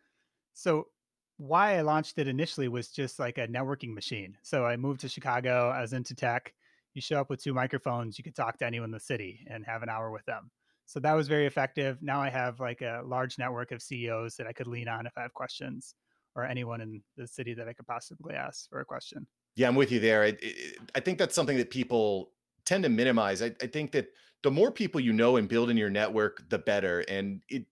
So 0.54 0.90
why 1.38 1.76
I 1.76 1.82
launched 1.82 2.18
it 2.18 2.28
initially 2.28 2.68
was 2.68 2.90
just 2.92 3.18
like 3.18 3.38
a 3.38 3.48
networking 3.48 3.94
machine. 3.94 4.38
So 4.42 4.66
I 4.66 4.76
moved 4.76 5.00
to 5.02 5.08
Chicago, 5.08 5.70
I 5.70 5.80
was 5.80 5.92
into 5.94 6.14
tech. 6.14 6.54
You 6.94 7.02
show 7.02 7.20
up 7.20 7.30
with 7.30 7.42
two 7.42 7.54
microphones, 7.54 8.18
you 8.18 8.24
could 8.24 8.36
talk 8.36 8.58
to 8.58 8.66
anyone 8.66 8.88
in 8.88 8.92
the 8.92 9.00
city 9.00 9.46
and 9.48 9.64
have 9.66 9.82
an 9.82 9.88
hour 9.88 10.10
with 10.10 10.24
them. 10.26 10.50
So 10.86 11.00
that 11.00 11.14
was 11.14 11.28
very 11.28 11.46
effective. 11.46 12.02
Now 12.02 12.20
I 12.22 12.30
have 12.30 12.60
like 12.60 12.82
a 12.82 13.02
large 13.04 13.38
network 13.38 13.72
of 13.72 13.82
CEOs 13.82 14.36
that 14.36 14.46
I 14.48 14.52
could 14.52 14.66
lean 14.68 14.88
on 14.88 15.06
if 15.06 15.16
I 15.18 15.22
have 15.22 15.34
questions 15.34 15.94
or 16.36 16.44
anyone 16.44 16.80
in 16.80 17.02
the 17.16 17.26
city 17.28 17.54
that 17.54 17.68
I 17.68 17.72
could 17.74 17.86
possibly 17.86 18.34
ask 18.34 18.68
for 18.68 18.80
a 18.80 18.84
question. 18.84 19.26
Yeah, 19.56 19.68
I'm 19.68 19.74
with 19.74 19.92
you 19.92 20.00
there. 20.00 20.22
I, 20.22 20.36
I 20.94 21.00
think 21.00 21.18
that's 21.18 21.34
something 21.34 21.56
that 21.58 21.70
people 21.70 22.32
tend 22.64 22.84
to 22.84 22.88
minimize. 22.88 23.42
I, 23.42 23.54
I 23.60 23.66
think 23.66 23.92
that 23.92 24.08
the 24.42 24.50
more 24.50 24.70
people 24.70 25.00
you 25.00 25.12
know 25.12 25.36
and 25.36 25.48
build 25.48 25.70
in 25.70 25.76
your 25.76 25.90
network, 25.90 26.48
the 26.48 26.58
better. 26.58 27.00
And 27.08 27.42
it, 27.48 27.66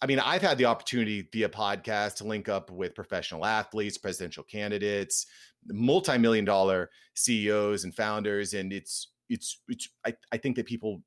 I 0.00 0.06
mean, 0.06 0.18
I've 0.18 0.42
had 0.42 0.58
the 0.58 0.64
opportunity 0.64 1.28
via 1.32 1.48
podcast 1.48 2.16
to 2.16 2.24
link 2.24 2.48
up 2.48 2.70
with 2.70 2.94
professional 2.94 3.46
athletes, 3.46 3.98
presidential 3.98 4.42
candidates, 4.42 5.26
multi-million 5.68 6.44
dollar 6.44 6.90
CEOs 7.14 7.84
and 7.84 7.94
founders, 7.94 8.54
and 8.54 8.72
it's 8.72 9.12
it's 9.28 9.60
it's. 9.68 9.88
I, 10.04 10.14
I 10.32 10.38
think 10.38 10.56
that 10.56 10.66
people 10.66 11.02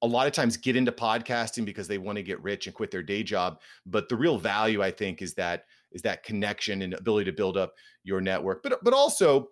a 0.00 0.06
lot 0.06 0.26
of 0.26 0.32
times 0.32 0.56
get 0.56 0.76
into 0.76 0.92
podcasting 0.92 1.64
because 1.64 1.88
they 1.88 1.98
want 1.98 2.16
to 2.16 2.22
get 2.22 2.42
rich 2.42 2.66
and 2.66 2.74
quit 2.74 2.90
their 2.90 3.02
day 3.02 3.22
job 3.22 3.60
but 3.84 4.08
the 4.08 4.16
real 4.16 4.38
value 4.38 4.80
i 4.82 4.90
think 4.90 5.20
is 5.22 5.34
that 5.34 5.64
is 5.92 6.02
that 6.02 6.22
connection 6.22 6.82
and 6.82 6.94
ability 6.94 7.30
to 7.30 7.36
build 7.36 7.56
up 7.56 7.72
your 8.04 8.20
network 8.20 8.62
but 8.62 8.82
but 8.82 8.94
also 8.94 9.48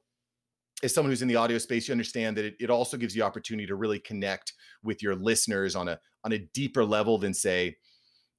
as 0.83 0.93
someone 0.93 1.11
who's 1.11 1.23
in 1.23 1.29
the 1.29 1.37
audio 1.37 1.59
space 1.59 1.89
you 1.89 1.93
understand 1.93 2.37
that 2.37 2.45
it, 2.45 2.55
it 2.61 2.71
also 2.71 2.97
gives 2.97 3.17
you 3.17 3.23
opportunity 3.23 3.67
to 3.67 3.75
really 3.75 3.99
connect 3.99 4.53
with 4.83 5.03
your 5.03 5.15
listeners 5.15 5.75
on 5.75 5.89
a 5.89 5.99
on 6.25 6.33
a 6.33 6.39
deeper 6.55 6.85
level 6.85 7.19
than 7.19 7.33
say 7.33 7.75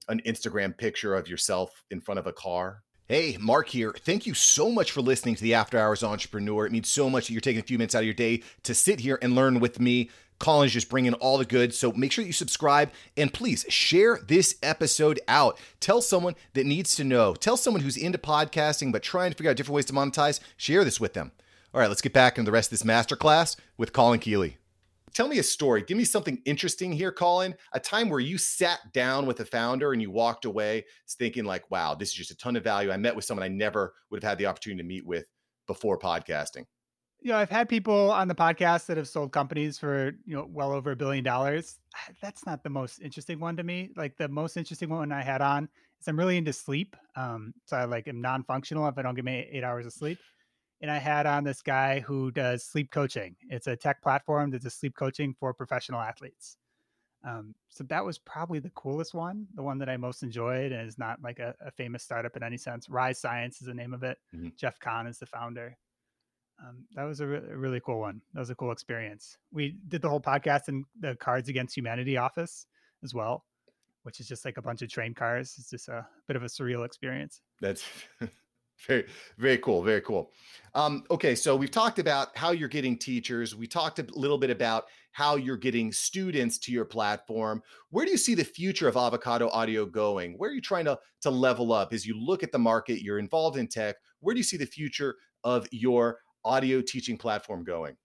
an 0.10 0.22
instagram 0.26 0.78
picture 0.78 1.16
of 1.16 1.28
yourself 1.28 1.84
in 1.92 2.00
front 2.00 2.20
of 2.20 2.28
a 2.28 2.34
car 2.34 2.84
Hey, 3.10 3.38
Mark 3.40 3.70
here. 3.70 3.96
Thank 3.98 4.26
you 4.26 4.34
so 4.34 4.70
much 4.70 4.92
for 4.92 5.00
listening 5.00 5.36
to 5.36 5.42
the 5.42 5.54
After 5.54 5.80
Hours 5.80 6.04
Entrepreneur. 6.04 6.66
It 6.66 6.74
means 6.74 6.92
so 6.92 7.10
much 7.10 7.28
that 7.28 7.32
you're 7.32 7.40
taking 7.40 7.62
a 7.62 7.64
few 7.64 7.78
minutes 7.78 7.96
out 7.96 8.00
of 8.00 8.06
your 8.06 8.14
day 8.14 8.44
to 8.64 8.74
sit 8.74 9.00
here 9.00 9.18
and 9.22 9.34
learn 9.34 9.62
with 9.62 9.80
me. 9.80 10.10
Colin's 10.40 10.72
just 10.72 10.90
bringing 10.90 11.14
all 11.16 11.38
the 11.38 11.46
good. 11.46 11.74
So 11.74 11.92
make 11.94 12.12
sure 12.12 12.24
you 12.24 12.34
subscribe 12.34 12.92
and 13.16 13.34
please 13.34 13.66
share 13.70 14.20
this 14.28 14.56
episode 14.62 15.20
out. 15.28 15.60
Tell 15.80 16.02
someone 16.02 16.36
that 16.54 16.66
needs 16.66 16.96
to 16.96 17.04
know. 17.04 17.34
Tell 17.34 17.58
someone 17.58 17.82
who's 17.82 17.98
into 17.98 18.18
podcasting 18.18 18.92
but 18.92 19.04
trying 19.04 19.32
to 19.32 19.38
figure 19.38 19.50
out 19.50 19.58
different 19.58 19.76
ways 19.76 19.86
to 19.86 19.94
monetize. 19.94 20.40
Share 20.56 20.84
this 20.84 21.00
with 21.00 21.14
them. 21.14 21.32
All 21.74 21.82
right, 21.82 21.90
let's 21.90 22.02
get 22.02 22.14
back 22.14 22.38
into 22.38 22.50
the 22.50 22.54
rest 22.54 22.72
of 22.72 22.80
this 22.80 22.88
masterclass 22.88 23.56
with 23.78 23.94
Colin 23.94 24.20
Keeley. 24.20 24.58
Tell 25.14 25.28
me 25.28 25.40
a 25.40 25.44
story. 25.44 25.82
Give 25.82 25.98
me 25.98 26.06
something 26.06 26.42
interesting 26.46 26.92
here, 26.92 27.12
Colin. 27.12 27.56
A 27.74 27.80
time 27.80 28.08
where 28.08 28.20
you 28.20 28.38
sat 28.38 28.80
down 28.94 29.26
with 29.26 29.40
a 29.40 29.46
founder 29.46 29.92
and 29.92 30.02
you 30.02 30.12
walked 30.12 30.46
away 30.46 30.86
thinking, 31.10 31.44
like, 31.44 31.70
wow, 31.72 31.96
this 31.96 32.10
is 32.10 32.14
just 32.14 32.32
a 32.32 32.38
ton 32.38 32.56
of 32.56 32.64
value. 32.64 32.92
I 32.92 32.98
met 32.98 33.16
with 33.16 33.26
someone 33.26 33.44
I 33.44 33.48
never 33.48 33.96
would 34.12 34.22
have 34.22 34.30
had 34.30 34.38
the 34.38 34.46
opportunity 34.46 34.84
to 34.84 34.88
meet 34.88 35.06
with 35.06 35.26
before 35.66 35.98
podcasting. 35.98 36.66
You 37.20 37.32
know, 37.32 37.38
I've 37.38 37.50
had 37.50 37.68
people 37.68 38.12
on 38.12 38.28
the 38.28 38.36
podcast 38.36 38.86
that 38.86 38.98
have 38.98 39.08
sold 39.08 39.32
companies 39.32 39.78
for, 39.78 40.12
you 40.26 40.36
know, 40.36 40.48
well 40.50 40.72
over 40.72 40.92
a 40.92 40.96
billion 40.96 41.24
dollars. 41.24 41.80
That's 42.22 42.46
not 42.46 42.64
the 42.64 42.70
most 42.70 43.02
interesting 43.02 43.40
one 43.40 43.58
to 43.58 43.64
me. 43.64 43.90
Like 43.96 44.18
the 44.18 44.28
most 44.28 44.56
interesting 44.56 44.90
one 44.90 45.12
I 45.12 45.24
had 45.24 45.42
on 45.42 45.68
is 46.00 46.08
I'm 46.08 46.18
really 46.18 46.38
into 46.38 46.54
sleep. 46.54 46.96
Um, 47.16 47.54
so 47.66 47.76
I 47.76 47.86
like 47.86 48.08
am 48.08 48.22
non-functional 48.22 48.88
if 48.88 48.98
I 48.98 49.02
don't 49.02 49.16
get 49.16 49.26
my 49.26 49.48
eight 49.50 49.64
hours 49.64 49.86
of 49.86 49.94
sleep. 49.94 50.20
And 50.80 50.92
I 50.92 51.00
had 51.00 51.26
on 51.26 51.44
this 51.44 51.64
guy 51.64 52.02
who 52.02 52.30
does 52.30 52.64
sleep 52.64 52.92
coaching. 52.92 53.36
It's 53.50 53.66
a 53.66 53.76
tech 53.76 54.02
platform 54.04 54.52
that 54.52 54.62
does 54.62 54.76
sleep 54.76 54.96
coaching 54.96 55.34
for 55.34 55.54
professional 55.54 56.00
athletes. 56.00 56.58
Um, 57.24 57.56
so 57.68 57.84
that 57.86 58.06
was 58.06 58.20
probably 58.20 58.60
the 58.60 58.70
coolest 58.70 59.16
one, 59.16 59.48
the 59.56 59.64
one 59.64 59.80
that 59.80 59.90
I 59.90 59.98
most 59.98 60.22
enjoyed, 60.22 60.72
and 60.72 60.88
is 60.88 61.00
not 61.00 61.20
like 61.24 61.40
a, 61.40 61.56
a 61.60 61.72
famous 61.72 62.04
startup 62.04 62.38
in 62.38 62.44
any 62.44 62.58
sense. 62.58 62.90
Rise 62.90 63.20
Science 63.20 63.60
is 63.60 63.66
the 63.68 63.74
name 63.74 63.94
of 63.96 64.04
it. 64.04 64.20
Mhm. 64.36 64.56
Jeff 64.56 64.80
Kahn 64.80 65.08
is 65.08 65.18
the 65.18 65.26
founder. 65.26 65.76
Um, 66.60 66.86
that 66.96 67.04
was 67.04 67.20
a, 67.20 67.28
re- 67.28 67.42
a 67.52 67.58
really 67.58 67.80
cool 67.86 68.00
one. 68.00 68.22
That 68.34 68.40
was 68.40 68.50
a 68.50 68.56
cool 68.56 68.72
experience. 68.72 69.38
We 69.52 69.78
did 69.88 70.02
the 70.02 70.10
whole 70.10 70.22
podcast 70.22 70.70
in 70.70 70.86
the 71.00 71.16
Cards 71.16 71.50
Against 71.50 71.78
Humanity 71.78 72.18
office 72.18 72.66
as 73.04 73.14
well, 73.14 73.46
which 74.04 74.20
is 74.20 74.28
just 74.28 74.44
like 74.44 74.58
a 74.58 74.62
bunch 74.62 74.82
of 74.82 74.90
train 74.90 75.14
cars. 75.14 75.56
It's 75.60 75.70
just 75.70 75.88
a 75.88 76.06
bit 76.28 76.36
of 76.36 76.44
a 76.44 76.48
surreal 76.48 76.84
experience. 76.84 77.42
That's 77.62 77.86
very, 78.88 79.06
very 79.38 79.60
cool. 79.60 79.84
Very 79.84 80.02
cool. 80.02 80.32
Um, 80.74 81.04
okay, 81.12 81.36
so 81.36 81.56
we've 81.56 81.72
talked 81.72 82.00
about 82.00 82.36
how 82.36 82.52
you're 82.52 82.70
getting 82.70 82.98
teachers. 82.98 83.56
We 83.56 83.68
talked 83.68 84.00
a 84.00 84.06
little 84.14 84.40
bit 84.40 84.50
about 84.50 84.86
how 85.12 85.36
you're 85.36 85.58
getting 85.58 85.92
students 85.92 86.58
to 86.60 86.72
your 86.72 86.86
platform. 86.86 87.62
Where 87.92 88.06
do 88.06 88.12
you 88.12 88.18
see 88.18 88.34
the 88.34 88.44
future 88.44 88.88
of 88.88 88.98
Avocado 88.98 89.50
Audio 89.50 89.86
going? 89.86 90.34
Where 90.38 90.50
are 90.50 90.54
you 90.54 90.62
trying 90.62 90.86
to 90.86 90.98
to 91.22 91.30
level 91.30 91.72
up 91.72 91.94
as 91.94 92.06
you 92.06 92.20
look 92.20 92.42
at 92.42 92.52
the 92.52 92.60
market? 92.60 93.04
You're 93.04 93.20
involved 93.20 93.58
in 93.58 93.68
tech. 93.68 93.98
Where 94.22 94.34
do 94.34 94.40
you 94.40 94.44
see 94.44 94.58
the 94.58 94.66
future 94.66 95.16
of 95.44 95.68
your 95.72 96.20
audio 96.48 96.82
teaching 96.82 97.18
platform 97.18 97.64
going? 97.64 97.96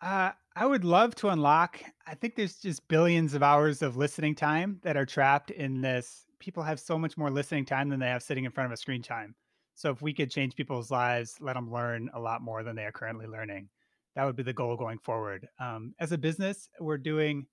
Uh, 0.00 0.32
I 0.54 0.66
would 0.66 0.84
love 0.84 1.14
to 1.16 1.28
unlock. 1.28 1.80
I 2.06 2.14
think 2.14 2.36
there's 2.36 2.56
just 2.56 2.86
billions 2.88 3.34
of 3.34 3.42
hours 3.42 3.82
of 3.82 3.96
listening 3.96 4.34
time 4.34 4.78
that 4.82 4.96
are 4.96 5.06
trapped 5.06 5.50
in 5.50 5.80
this. 5.80 6.26
People 6.38 6.62
have 6.62 6.78
so 6.78 6.98
much 6.98 7.16
more 7.16 7.30
listening 7.30 7.64
time 7.64 7.88
than 7.88 8.00
they 8.00 8.06
have 8.06 8.22
sitting 8.22 8.44
in 8.44 8.50
front 8.50 8.66
of 8.66 8.72
a 8.72 8.76
screen 8.76 9.02
time. 9.02 9.34
So 9.74 9.90
if 9.90 10.02
we 10.02 10.12
could 10.12 10.30
change 10.30 10.54
people's 10.54 10.90
lives, 10.90 11.36
let 11.40 11.54
them 11.54 11.72
learn 11.72 12.08
a 12.14 12.20
lot 12.20 12.42
more 12.42 12.62
than 12.62 12.76
they 12.76 12.84
are 12.84 12.92
currently 12.92 13.26
learning, 13.26 13.68
that 14.14 14.24
would 14.24 14.36
be 14.36 14.42
the 14.42 14.52
goal 14.52 14.76
going 14.76 14.98
forward. 14.98 15.48
Um, 15.58 15.94
as 15.98 16.12
a 16.12 16.18
business, 16.18 16.68
we're 16.78 16.98
doing 16.98 17.46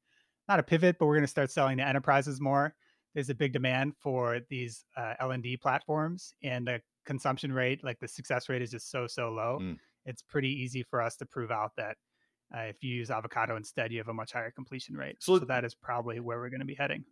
not 0.48 0.60
a 0.60 0.64
pivot, 0.64 0.98
but 1.00 1.06
we're 1.06 1.16
going 1.16 1.24
to 1.24 1.28
start 1.28 1.52
selling 1.52 1.78
to 1.78 1.88
enterprises 1.88 2.40
more. 2.40 2.76
There's 3.14 3.30
a 3.30 3.36
big 3.36 3.54
demand 3.54 3.94
for 4.00 4.40
these 4.50 4.86
uh, 4.96 5.16
L&D 5.20 5.58
platforms, 5.58 6.34
and 6.44 6.68
the 6.68 6.82
consumption 7.06 7.52
rate, 7.54 7.84
like 7.84 8.00
the 8.00 8.08
success 8.08 8.50
rate, 8.50 8.62
is 8.62 8.72
just 8.72 8.90
so 8.92 9.08
so 9.08 9.30
low. 9.30 9.60
Mm. 9.62 9.78
It's 10.06 10.22
pretty 10.22 10.50
easy 10.50 10.84
for 10.84 11.02
us 11.02 11.16
to 11.18 11.26
prove 11.26 11.52
out 11.52 11.72
that 11.78 11.98
uh, 12.56 12.62
if 12.62 12.84
you 12.84 12.94
use 12.96 13.12
avocado 13.12 13.56
instead, 13.56 13.92
you 13.92 13.98
have 14.00 14.08
a 14.10 14.14
much 14.14 14.34
higher 14.34 14.52
completion 14.52 14.96
rate. 14.96 15.18
So- 15.20 15.40
So, 15.40 15.46
that 15.46 15.64
is 15.64 15.74
probably 15.76 16.20
where 16.20 16.40
we're 16.40 16.50
going 16.50 16.60
to 16.60 16.66
be 16.66 16.76
heading. 16.76 17.04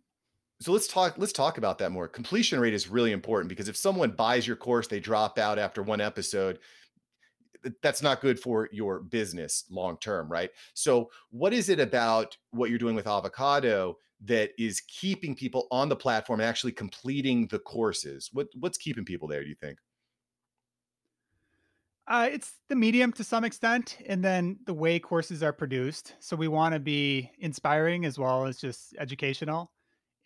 So 0.62 0.72
let's 0.72 0.86
talk 0.86 1.14
let's 1.16 1.32
talk 1.32 1.56
about 1.56 1.78
that 1.78 1.90
more. 1.90 2.06
Completion 2.06 2.60
rate 2.60 2.74
is 2.74 2.86
really 2.88 3.12
important 3.12 3.48
because 3.48 3.68
if 3.68 3.78
someone 3.78 4.10
buys 4.10 4.46
your 4.46 4.56
course, 4.56 4.86
they 4.88 5.00
drop 5.00 5.38
out 5.38 5.58
after 5.58 5.82
one 5.82 6.02
episode, 6.02 6.58
that's 7.82 8.02
not 8.02 8.20
good 8.20 8.38
for 8.38 8.68
your 8.72 9.00
business 9.00 9.64
long 9.70 9.96
term, 9.98 10.30
right? 10.30 10.50
So 10.74 11.10
what 11.30 11.52
is 11.52 11.68
it 11.68 11.80
about 11.80 12.36
what 12.50 12.70
you're 12.70 12.78
doing 12.78 12.94
with 12.94 13.06
Avocado 13.06 13.98
that 14.24 14.50
is 14.58 14.82
keeping 14.82 15.34
people 15.34 15.66
on 15.70 15.88
the 15.88 15.96
platform 15.96 16.40
and 16.40 16.48
actually 16.48 16.72
completing 16.72 17.46
the 17.48 17.58
courses? 17.58 18.30
What 18.32 18.48
what's 18.58 18.78
keeping 18.78 19.04
people 19.04 19.28
there, 19.28 19.42
do 19.42 19.48
you 19.48 19.54
think? 19.54 19.78
Uh, 22.06 22.28
it's 22.32 22.54
the 22.68 22.74
medium 22.74 23.12
to 23.12 23.22
some 23.22 23.44
extent, 23.44 23.98
and 24.06 24.24
then 24.24 24.58
the 24.66 24.74
way 24.74 24.98
courses 24.98 25.44
are 25.44 25.52
produced. 25.52 26.16
So 26.18 26.34
we 26.34 26.48
want 26.48 26.74
to 26.74 26.80
be 26.80 27.30
inspiring 27.38 28.04
as 28.04 28.18
well 28.18 28.46
as 28.46 28.58
just 28.58 28.96
educational. 28.98 29.70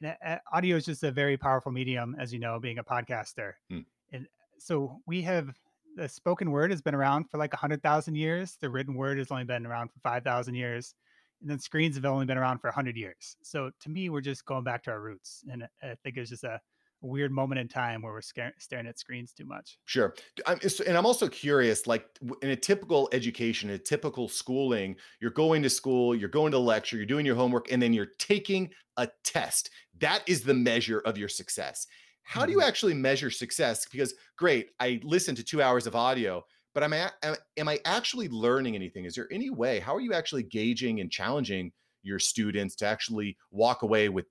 And, 0.00 0.16
uh, 0.26 0.38
audio 0.50 0.76
is 0.76 0.86
just 0.86 1.02
a 1.02 1.10
very 1.10 1.36
powerful 1.36 1.72
medium, 1.72 2.16
as 2.18 2.32
you 2.32 2.38
know, 2.38 2.58
being 2.58 2.78
a 2.78 2.84
podcaster. 2.84 3.52
Hmm. 3.68 3.80
And 4.12 4.26
so 4.58 5.02
we 5.06 5.20
have 5.22 5.54
the 5.96 6.08
spoken 6.08 6.50
word 6.50 6.70
has 6.70 6.82
been 6.82 6.94
around 6.94 7.30
for 7.30 7.38
like 7.38 7.52
a 7.52 7.56
hundred 7.56 7.82
thousand 7.82 8.14
years. 8.16 8.56
The 8.60 8.70
written 8.70 8.94
word 8.94 9.18
has 9.18 9.30
only 9.30 9.44
been 9.44 9.66
around 9.66 9.88
for 9.88 10.00
five 10.00 10.24
thousand 10.24 10.54
years, 10.54 10.94
and 11.40 11.50
then 11.50 11.58
screens 11.58 11.96
have 11.96 12.04
only 12.04 12.26
been 12.26 12.38
around 12.38 12.58
for 12.58 12.68
a 12.68 12.74
hundred 12.74 12.96
years. 12.96 13.36
So 13.42 13.70
to 13.80 13.88
me, 13.88 14.08
we're 14.08 14.20
just 14.20 14.44
going 14.44 14.64
back 14.64 14.82
to 14.84 14.90
our 14.90 15.00
roots, 15.00 15.44
and 15.50 15.64
I 15.82 15.94
think 16.02 16.16
it's 16.16 16.30
just 16.30 16.44
a, 16.44 16.60
weird 17.04 17.30
moment 17.30 17.60
in 17.60 17.68
time 17.68 18.02
where 18.02 18.12
we're 18.12 18.20
staring 18.22 18.86
at 18.86 18.98
screens 18.98 19.32
too 19.32 19.44
much. 19.44 19.78
Sure. 19.84 20.14
I'm, 20.46 20.58
and 20.86 20.96
I'm 20.96 21.06
also 21.06 21.28
curious, 21.28 21.86
like 21.86 22.06
in 22.42 22.50
a 22.50 22.56
typical 22.56 23.08
education, 23.12 23.70
a 23.70 23.78
typical 23.78 24.28
schooling, 24.28 24.96
you're 25.20 25.30
going 25.30 25.62
to 25.62 25.70
school, 25.70 26.14
you're 26.14 26.28
going 26.28 26.52
to 26.52 26.58
lecture, 26.58 26.96
you're 26.96 27.06
doing 27.06 27.26
your 27.26 27.36
homework, 27.36 27.70
and 27.70 27.80
then 27.80 27.92
you're 27.92 28.12
taking 28.18 28.70
a 28.96 29.08
test. 29.22 29.70
That 30.00 30.22
is 30.26 30.42
the 30.42 30.54
measure 30.54 31.00
of 31.00 31.18
your 31.18 31.28
success. 31.28 31.86
How 32.24 32.44
do 32.46 32.52
you 32.52 32.62
actually 32.62 32.94
measure 32.94 33.30
success? 33.30 33.86
Because 33.90 34.14
great, 34.36 34.70
I 34.80 35.00
listened 35.04 35.36
to 35.36 35.44
two 35.44 35.62
hours 35.62 35.86
of 35.86 35.94
audio, 35.94 36.42
but 36.74 36.82
am 36.82 36.92
I 36.92 37.10
am, 37.22 37.36
am 37.56 37.68
I 37.68 37.78
actually 37.84 38.28
learning 38.28 38.74
anything? 38.74 39.04
Is 39.04 39.14
there 39.14 39.28
any 39.30 39.50
way? 39.50 39.78
How 39.78 39.94
are 39.94 40.00
you 40.00 40.12
actually 40.12 40.42
gauging 40.42 41.00
and 41.00 41.10
challenging 41.10 41.70
your 42.02 42.18
students 42.18 42.74
to 42.76 42.86
actually 42.86 43.36
walk 43.50 43.82
away 43.82 44.08
with 44.08 44.26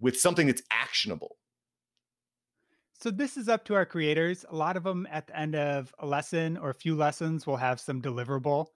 with 0.00 0.18
something 0.18 0.46
that's 0.46 0.62
actionable? 0.70 1.36
So 3.02 3.10
this 3.10 3.38
is 3.38 3.48
up 3.48 3.64
to 3.64 3.74
our 3.74 3.86
creators. 3.86 4.44
A 4.50 4.54
lot 4.54 4.76
of 4.76 4.84
them 4.84 5.08
at 5.10 5.26
the 5.26 5.38
end 5.38 5.56
of 5.56 5.94
a 5.98 6.06
lesson 6.06 6.58
or 6.58 6.70
a 6.70 6.74
few 6.74 6.94
lessons 6.94 7.46
will 7.46 7.56
have 7.56 7.80
some 7.80 8.02
deliverable 8.02 8.66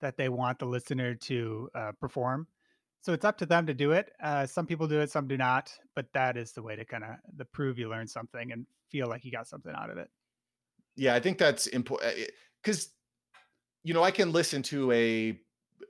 that 0.00 0.16
they 0.16 0.28
want 0.28 0.60
the 0.60 0.66
listener 0.66 1.14
to 1.14 1.68
uh, 1.74 1.92
perform. 2.00 2.46
So 3.02 3.12
it's 3.12 3.24
up 3.24 3.36
to 3.38 3.46
them 3.46 3.66
to 3.66 3.74
do 3.74 3.92
it. 3.92 4.12
Uh, 4.22 4.46
some 4.46 4.64
people 4.64 4.86
do 4.86 5.00
it, 5.00 5.10
some 5.10 5.26
do 5.28 5.36
not. 5.36 5.72
But 5.94 6.06
that 6.14 6.36
is 6.36 6.52
the 6.52 6.62
way 6.62 6.76
to 6.76 6.84
kind 6.84 7.04
of 7.04 7.10
the 7.36 7.44
prove 7.44 7.78
you 7.78 7.90
learned 7.90 8.08
something 8.08 8.52
and 8.52 8.64
feel 8.90 9.08
like 9.08 9.24
you 9.24 9.30
got 9.30 9.46
something 9.46 9.72
out 9.76 9.90
of 9.90 9.98
it. 9.98 10.08
Yeah, 10.96 11.14
I 11.14 11.20
think 11.20 11.38
that's 11.38 11.66
important 11.66 12.30
because 12.62 12.90
you 13.84 13.94
know, 13.94 14.02
I 14.02 14.10
can 14.10 14.32
listen 14.32 14.62
to 14.64 14.92
a 14.92 15.38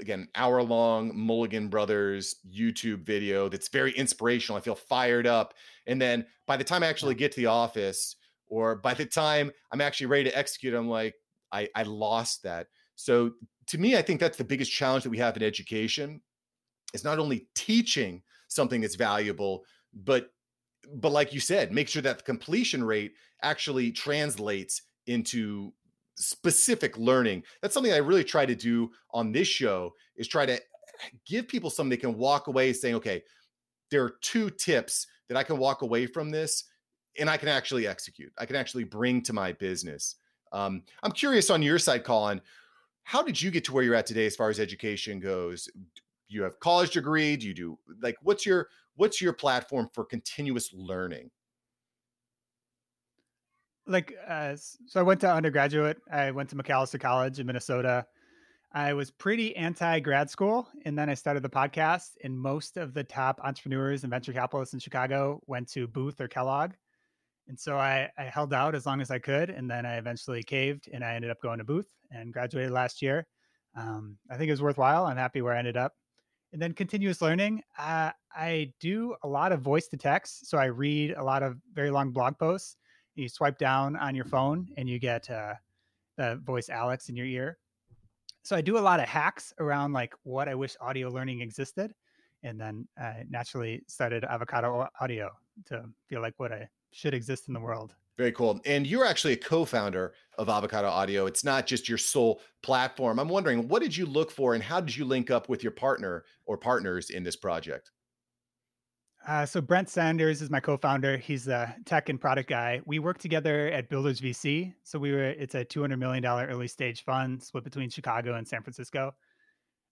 again 0.01 0.29
hour 0.35 0.62
long 0.62 1.12
Mulligan 1.14 1.68
Brothers 1.68 2.37
YouTube 2.51 3.05
video 3.05 3.48
that's 3.48 3.68
very 3.68 3.92
inspirational. 3.92 4.57
I 4.59 4.62
feel 4.62 4.75
fired 4.75 5.27
up, 5.27 5.55
and 5.87 6.01
then 6.01 6.27
by 6.46 6.57
the 6.57 6.64
time 6.64 6.83
I 6.83 6.87
actually 6.87 7.14
get 7.14 7.33
to 7.33 7.40
the 7.40 7.46
office, 7.46 8.16
or 8.46 8.77
by 8.77 8.94
the 8.94 9.05
time 9.07 9.51
I'm 9.70 9.81
actually 9.81 10.07
ready 10.07 10.25
to 10.25 10.37
execute, 10.38 10.75
I'm 10.75 10.88
like, 10.88 11.14
I, 11.53 11.68
I 11.75 11.83
lost 11.83 12.42
that. 12.44 12.68
So 12.94 13.33
to 13.66 13.79
me, 13.79 13.96
I 13.96 14.03
think 14.03 14.20
that's 14.20 14.38
the 14.38 14.44
biggest 14.44 14.72
challenge 14.72 15.05
that 15.05 15.11
we 15.11 15.18
have 15.18 15.37
in 15.37 15.42
education 15.42 16.20
is 16.92 17.05
not 17.05 17.18
only 17.18 17.48
teaching 17.55 18.22
something 18.48 18.81
that's 18.81 18.96
valuable, 18.96 19.64
but 19.92 20.31
but 20.94 21.12
like 21.12 21.33
you 21.33 21.40
said, 21.40 21.72
make 21.72 21.88
sure 21.88 22.02
that 22.02 22.18
the 22.18 22.24
completion 22.24 22.83
rate 22.83 23.12
actually 23.42 23.92
translates 23.92 24.83
into 25.07 25.72
specific 26.16 26.96
learning. 26.98 27.42
That's 27.61 27.74
something 27.74 27.92
I 27.92 27.98
really 27.98 28.24
try 28.24 28.46
to 28.46 28.55
do 28.55 28.90
on 29.12 29.33
this 29.33 29.48
show 29.48 29.94
is 30.16 30.28
try 30.28 30.44
to 30.46 30.61
give 31.26 31.48
people 31.48 31.70
something 31.70 31.90
they 31.90 31.96
can 31.96 32.18
walk 32.18 32.48
away 32.48 32.72
saying, 32.72 32.96
okay, 32.96 33.22
there 33.90 34.02
are 34.05 34.16
two 34.22 34.50
tips 34.50 35.07
that 35.28 35.37
I 35.37 35.42
can 35.42 35.59
walk 35.59 35.83
away 35.83 36.07
from 36.07 36.31
this 36.31 36.64
and 37.18 37.28
I 37.28 37.37
can 37.37 37.48
actually 37.48 37.87
execute. 37.87 38.33
I 38.38 38.46
can 38.46 38.57
actually 38.57 38.85
bring 38.85 39.22
to 39.22 39.33
my 39.33 39.52
business. 39.52 40.16
Um, 40.52 40.83
I'm 41.02 41.12
curious 41.12 41.50
on 41.50 41.62
your 41.62 41.78
side, 41.78 42.05
Colin, 42.05 42.40
how 43.05 43.22
did 43.22 43.40
you 43.40 43.50
get 43.50 43.64
to 43.64 43.72
where 43.72 43.83
you're 43.83 43.94
at 43.94 44.07
today 44.07 44.26
as 44.26 44.37
far 44.37 44.50
as 44.50 44.61
education 44.61 45.18
goes? 45.18 45.68
You 46.33 46.42
have 46.42 46.59
college 46.61 46.92
degree? 46.92 47.37
Do 47.37 47.47
you 47.47 47.55
do 47.55 47.79
like 48.01 48.16
what's 48.23 48.47
your 48.47 48.68
what's 48.97 49.21
your 49.21 49.33
platform 49.33 49.88
for 49.92 50.05
continuous 50.05 50.73
learning? 50.73 51.31
like 53.87 54.14
uh, 54.29 54.55
so 54.87 55.01
i 55.01 55.03
went 55.03 55.21
to 55.21 55.31
undergraduate 55.31 55.99
i 56.11 56.31
went 56.31 56.49
to 56.49 56.57
macalester 56.57 57.01
college 57.01 57.38
in 57.38 57.47
minnesota 57.47 58.05
i 58.73 58.92
was 58.92 59.11
pretty 59.11 59.55
anti 59.57 59.99
grad 60.01 60.31
school 60.31 60.68
and 60.85 60.97
then 60.97 61.11
i 61.11 61.14
started 61.14 61.42
the 61.42 61.49
podcast 61.49 62.11
and 62.23 62.38
most 62.38 62.77
of 62.77 62.95
the 62.95 63.05
top 63.05 63.40
entrepreneurs 63.42 64.05
and 64.05 64.11
venture 64.11 64.33
capitalists 64.33 64.75
in 64.75 64.81
chicago 64.81 65.40
went 65.47 65.68
to 65.68 65.87
booth 65.87 66.21
or 66.21 66.29
kellogg 66.29 66.73
and 67.49 67.59
so 67.59 67.77
I, 67.77 68.09
I 68.16 68.23
held 68.25 68.55
out 68.55 68.77
as 68.77 68.87
long 68.87 69.01
as 69.01 69.11
i 69.11 69.18
could 69.18 69.51
and 69.51 69.68
then 69.68 69.85
i 69.85 69.97
eventually 69.97 70.42
caved 70.42 70.88
and 70.92 71.05
i 71.05 71.14
ended 71.14 71.31
up 71.31 71.40
going 71.42 71.59
to 71.59 71.64
booth 71.64 71.88
and 72.11 72.33
graduated 72.33 72.71
last 72.71 73.03
year 73.03 73.27
um, 73.77 74.16
i 74.31 74.37
think 74.37 74.49
it 74.49 74.53
was 74.53 74.62
worthwhile 74.62 75.07
i'm 75.07 75.16
happy 75.16 75.42
where 75.42 75.55
i 75.55 75.59
ended 75.59 75.77
up 75.77 75.92
and 76.53 76.61
then 76.61 76.73
continuous 76.73 77.23
learning 77.23 77.62
uh, 77.79 78.11
i 78.35 78.73
do 78.81 79.15
a 79.23 79.29
lot 79.29 79.53
of 79.53 79.61
voice 79.61 79.88
to 79.88 79.97
text 79.97 80.47
so 80.47 80.59
i 80.59 80.67
read 80.67 81.12
a 81.17 81.23
lot 81.23 81.43
of 81.43 81.57
very 81.75 81.91
long 81.91 82.11
blog 82.11 82.38
posts 82.38 82.77
you 83.15 83.29
swipe 83.29 83.59
down 83.59 83.97
on 83.97 84.15
your 84.15 84.25
phone 84.25 84.69
and 84.77 84.88
you 84.88 84.99
get 84.99 85.29
uh, 85.31 85.55
the 86.17 86.41
voice 86.45 86.69
Alex 86.69 87.09
in 87.09 87.17
your 87.17 87.27
ear. 87.27 87.59
So 88.43 88.57
I 88.57 88.61
do 88.61 88.79
a 88.79 88.81
lot 88.81 89.01
of 89.01 89.09
hacks 89.09 89.53
around 89.59 89.93
like 89.93 90.15
what 90.25 90.49
I 90.49 90.55
wish 90.55 90.77
audio 90.81 91.09
learning 91.09 91.41
existed, 91.41 91.95
and 92.43 92.61
then 92.61 92.88
I 92.99 93.25
naturally 93.29 93.83
started 93.87 94.25
Avocado 94.25 94.88
Audio 95.01 95.31
to 95.67 95.85
feel 96.09 96.21
like 96.21 96.35
what 96.38 96.53
I 96.53 96.69
should 96.91 97.15
exist 97.15 97.49
in 97.49 97.55
the 97.55 97.61
world. 97.61 97.95
Very 98.18 98.33
cool. 98.33 98.61
And 98.66 98.87
you're 98.87 99.07
actually 99.07 99.33
a 99.33 99.38
co-founder 99.38 100.12
of 100.38 100.48
Avocado 100.48 100.88
Audio. 100.88 101.27
It's 101.27 101.44
not 101.44 101.66
just 101.66 101.88
your 101.88 101.98
sole 101.98 102.40
platform. 102.62 103.18
I'm 103.18 103.29
wondering 103.29 103.68
what 103.68 103.83
did 103.83 103.96
you 103.96 104.07
look 104.07 104.31
for 104.31 104.55
and 104.55 104.62
how 104.62 104.81
did 104.81 104.96
you 104.96 105.05
link 105.05 105.31
up 105.31 105.48
with 105.48 105.62
your 105.62 105.72
partner 105.72 106.25
or 106.46 106.59
partners 106.59 107.11
in 107.11 107.22
this 107.22 107.37
project? 107.37 107.90
Uh, 109.27 109.46
so 109.46 109.61
Brent 109.61 109.88
Sanders 109.88 110.42
is 110.42 110.51
my 110.51 110.59
co-founder. 110.59 111.16
He's 111.16 111.46
a 111.46 111.75
tech 111.87 112.09
and 112.09 112.20
product 112.20 112.48
guy. 112.48 112.81
We 112.87 112.98
work 112.98 113.18
together 113.18 113.68
at 113.68 113.88
Builders 113.88 114.20
VC. 114.20 114.75
So 114.83 114.98
we 114.98 115.12
were 115.12 115.22
it's 115.25 115.55
a 115.55 115.64
two 115.64 115.81
hundred 115.81 115.98
million 115.98 116.22
dollar 116.22 116.46
early 116.46 116.66
stage 116.66 117.05
fund 117.05 117.40
split 117.40 117.62
between 117.62 117.88
Chicago 117.88 118.35
and 118.35 118.46
San 118.46 118.62
Francisco. 118.62 119.14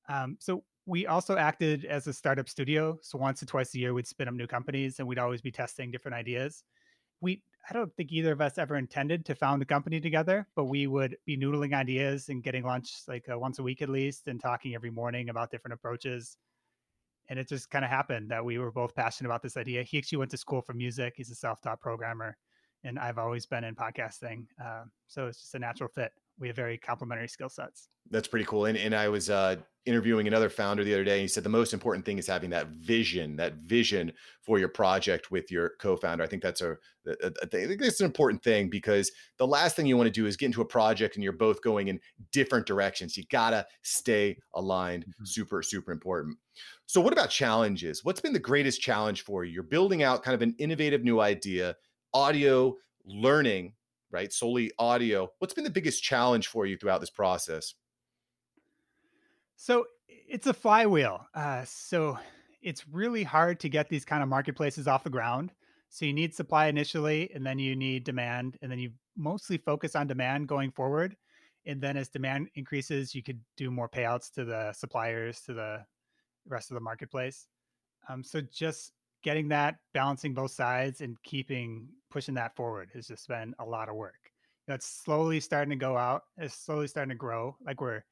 Um, 0.08 0.36
so 0.40 0.64
we 0.86 1.06
also 1.06 1.36
acted 1.36 1.84
as 1.84 2.08
a 2.08 2.12
startup 2.12 2.48
studio. 2.48 2.98
So 3.02 3.18
once 3.18 3.40
or 3.42 3.46
twice 3.46 3.72
a 3.74 3.78
year, 3.78 3.94
we'd 3.94 4.08
spin 4.08 4.26
up 4.26 4.34
new 4.34 4.48
companies, 4.48 4.98
and 4.98 5.06
we'd 5.06 5.18
always 5.18 5.40
be 5.40 5.52
testing 5.52 5.92
different 5.92 6.16
ideas. 6.16 6.64
We 7.20 7.42
I 7.68 7.72
don't 7.72 7.94
think 7.94 8.10
either 8.12 8.32
of 8.32 8.40
us 8.40 8.58
ever 8.58 8.76
intended 8.76 9.24
to 9.26 9.34
found 9.34 9.62
a 9.62 9.66
company 9.66 10.00
together, 10.00 10.46
but 10.56 10.64
we 10.64 10.86
would 10.86 11.16
be 11.26 11.36
noodling 11.36 11.74
ideas 11.74 12.28
and 12.28 12.42
getting 12.42 12.64
lunch 12.64 13.02
like 13.06 13.28
uh, 13.28 13.38
once 13.38 13.58
a 13.58 13.62
week 13.62 13.82
at 13.82 13.88
least, 13.88 14.28
and 14.28 14.40
talking 14.40 14.74
every 14.74 14.90
morning 14.90 15.28
about 15.28 15.50
different 15.50 15.74
approaches 15.74 16.36
and 17.30 17.38
it 17.38 17.48
just 17.48 17.70
kind 17.70 17.84
of 17.84 17.90
happened 17.90 18.28
that 18.28 18.44
we 18.44 18.58
were 18.58 18.72
both 18.72 18.94
passionate 18.94 19.28
about 19.28 19.40
this 19.40 19.56
idea. 19.56 19.84
He 19.84 19.96
actually 19.98 20.18
went 20.18 20.32
to 20.32 20.36
school 20.36 20.60
for 20.60 20.74
music. 20.74 21.14
He's 21.16 21.30
a 21.30 21.34
self-taught 21.34 21.80
programmer, 21.80 22.36
and 22.82 22.98
I've 22.98 23.18
always 23.18 23.46
been 23.46 23.62
in 23.62 23.76
podcasting. 23.76 24.46
Uh, 24.62 24.82
so 25.06 25.28
it's 25.28 25.40
just 25.40 25.54
a 25.54 25.60
natural 25.60 25.88
fit. 25.88 26.12
We 26.40 26.48
have 26.48 26.56
very 26.56 26.78
complementary 26.78 27.28
skill 27.28 27.50
sets. 27.50 27.88
That's 28.10 28.26
pretty 28.26 28.46
cool. 28.46 28.64
And, 28.64 28.78
and 28.78 28.94
I 28.94 29.08
was 29.08 29.28
uh, 29.28 29.56
interviewing 29.84 30.26
another 30.26 30.48
founder 30.48 30.82
the 30.82 30.94
other 30.94 31.04
day, 31.04 31.12
and 31.12 31.20
he 31.20 31.28
said 31.28 31.44
the 31.44 31.50
most 31.50 31.74
important 31.74 32.04
thing 32.04 32.18
is 32.18 32.26
having 32.26 32.50
that 32.50 32.68
vision, 32.68 33.36
that 33.36 33.56
vision 33.56 34.12
for 34.40 34.58
your 34.58 34.68
project 34.68 35.30
with 35.30 35.50
your 35.50 35.72
co-founder. 35.78 36.24
I 36.24 36.26
think 36.26 36.42
that's 36.42 36.62
a, 36.62 36.72
a, 37.06 37.12
a 37.22 37.32
I 37.42 37.66
think 37.66 37.80
that's 37.80 38.00
an 38.00 38.06
important 38.06 38.42
thing 38.42 38.70
because 38.70 39.12
the 39.36 39.46
last 39.46 39.76
thing 39.76 39.86
you 39.86 39.98
want 39.98 40.06
to 40.06 40.10
do 40.10 40.26
is 40.26 40.36
get 40.36 40.46
into 40.46 40.62
a 40.62 40.66
project 40.66 41.16
and 41.16 41.22
you're 41.22 41.32
both 41.32 41.62
going 41.62 41.88
in 41.88 42.00
different 42.32 42.66
directions. 42.66 43.16
You 43.16 43.24
gotta 43.30 43.66
stay 43.82 44.38
aligned. 44.54 45.04
Mm-hmm. 45.04 45.24
Super, 45.24 45.62
super 45.62 45.92
important. 45.92 46.38
So, 46.86 47.00
what 47.00 47.12
about 47.12 47.30
challenges? 47.30 48.02
What's 48.02 48.20
been 48.20 48.32
the 48.32 48.38
greatest 48.38 48.80
challenge 48.80 49.24
for 49.24 49.44
you? 49.44 49.52
You're 49.52 49.62
building 49.62 50.02
out 50.02 50.22
kind 50.22 50.34
of 50.34 50.42
an 50.42 50.54
innovative 50.58 51.04
new 51.04 51.20
idea, 51.20 51.76
audio 52.14 52.76
learning, 53.04 53.74
right? 54.10 54.32
Solely 54.32 54.72
audio. 54.78 55.28
What's 55.38 55.54
been 55.54 55.64
the 55.64 55.70
biggest 55.70 56.02
challenge 56.02 56.48
for 56.48 56.66
you 56.66 56.76
throughout 56.76 57.00
this 57.00 57.10
process? 57.10 57.74
So 59.56 59.84
it's 60.08 60.46
a 60.46 60.54
flywheel. 60.54 61.26
Uh, 61.34 61.64
so 61.66 62.18
it's 62.62 62.88
really 62.88 63.22
hard 63.22 63.60
to 63.60 63.68
get 63.68 63.88
these 63.88 64.04
kind 64.04 64.22
of 64.22 64.28
marketplaces 64.28 64.88
off 64.88 65.04
the 65.04 65.10
ground. 65.10 65.52
So 65.88 66.04
you 66.04 66.12
need 66.12 66.34
supply 66.34 66.66
initially, 66.66 67.30
and 67.34 67.44
then 67.44 67.58
you 67.58 67.74
need 67.74 68.04
demand, 68.04 68.56
and 68.62 68.70
then 68.70 68.78
you 68.78 68.92
mostly 69.16 69.58
focus 69.58 69.96
on 69.96 70.06
demand 70.06 70.46
going 70.46 70.70
forward. 70.70 71.16
And 71.66 71.80
then 71.80 71.96
as 71.96 72.08
demand 72.08 72.48
increases, 72.54 73.14
you 73.14 73.22
could 73.22 73.40
do 73.56 73.70
more 73.70 73.88
payouts 73.88 74.32
to 74.34 74.44
the 74.44 74.72
suppliers, 74.72 75.40
to 75.42 75.52
the 75.52 75.84
rest 76.48 76.70
of 76.70 76.76
the 76.76 76.80
marketplace. 76.80 77.48
Um, 78.08 78.22
so 78.22 78.40
just 78.40 78.92
getting 79.22 79.48
that, 79.48 79.76
balancing 79.92 80.32
both 80.32 80.52
sides, 80.52 81.00
and 81.00 81.20
keeping 81.22 81.88
pushing 82.10 82.34
that 82.34 82.54
forward 82.56 82.90
has 82.94 83.06
just 83.06 83.26
been 83.28 83.54
a 83.58 83.64
lot 83.64 83.88
of 83.88 83.94
work. 83.94 84.18
You 84.66 84.72
know, 84.72 84.74
it's 84.74 84.86
slowly 84.86 85.40
starting 85.40 85.70
to 85.70 85.76
go 85.76 85.96
out. 85.96 86.24
It's 86.36 86.54
slowly 86.54 86.86
starting 86.86 87.10
to 87.10 87.16
grow. 87.16 87.56
Like 87.64 87.80
we're 87.80 88.04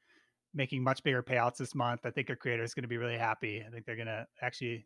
making 0.55 0.83
much 0.83 1.03
bigger 1.03 1.23
payouts 1.23 1.57
this 1.57 1.75
month. 1.75 2.01
I 2.05 2.11
think 2.11 2.31
our 2.31 2.37
creator 2.37 2.63
is 2.63 2.75
going 2.75 2.83
to 2.83 2.89
be 2.89 2.97
really 2.97 3.19
happy. 3.19 3.63
I 3.67 3.71
think 3.71 3.85
they're 3.85 3.97
going 3.97 4.07
to 4.07 4.27
actually 4.43 4.69
you 4.69 4.85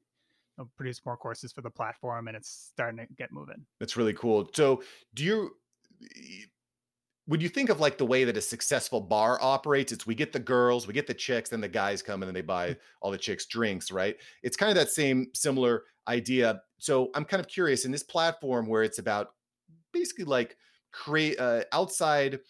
know, 0.58 0.68
produce 0.76 1.00
more 1.06 1.16
courses 1.16 1.52
for 1.52 1.62
the 1.62 1.70
platform, 1.70 2.28
and 2.28 2.36
it's 2.36 2.70
starting 2.72 2.98
to 2.98 3.14
get 3.14 3.32
moving. 3.32 3.64
That's 3.80 3.96
really 3.96 4.14
cool. 4.14 4.50
So, 4.54 4.82
do 5.14 5.24
you? 5.24 5.50
When 7.26 7.40
you 7.40 7.48
think 7.48 7.70
of 7.70 7.80
like 7.80 7.98
the 7.98 8.06
way 8.06 8.24
that 8.24 8.36
a 8.36 8.40
successful 8.40 9.00
bar 9.00 9.38
operates, 9.40 9.92
it's 9.92 10.06
we 10.06 10.14
get 10.14 10.32
the 10.32 10.40
girls, 10.40 10.86
we 10.86 10.92
get 10.92 11.06
the 11.06 11.14
chicks, 11.14 11.50
then 11.50 11.60
the 11.60 11.68
guys 11.68 12.02
come 12.02 12.22
and 12.22 12.28
then 12.28 12.34
they 12.34 12.42
buy 12.42 12.70
mm. 12.70 12.76
all 13.00 13.10
the 13.10 13.18
chicks 13.18 13.46
drinks, 13.46 13.92
right? 13.92 14.16
It's 14.42 14.56
kind 14.56 14.70
of 14.70 14.76
that 14.76 14.90
same 14.90 15.28
similar 15.32 15.84
idea. 16.08 16.62
So 16.78 17.10
I'm 17.14 17.24
kind 17.24 17.40
of 17.40 17.46
curious 17.46 17.84
in 17.84 17.92
this 17.92 18.02
platform 18.02 18.66
where 18.66 18.82
it's 18.82 18.98
about 18.98 19.28
basically 19.92 20.24
like 20.24 20.56
create 20.90 21.38
uh, 21.38 21.62
outside 21.72 22.40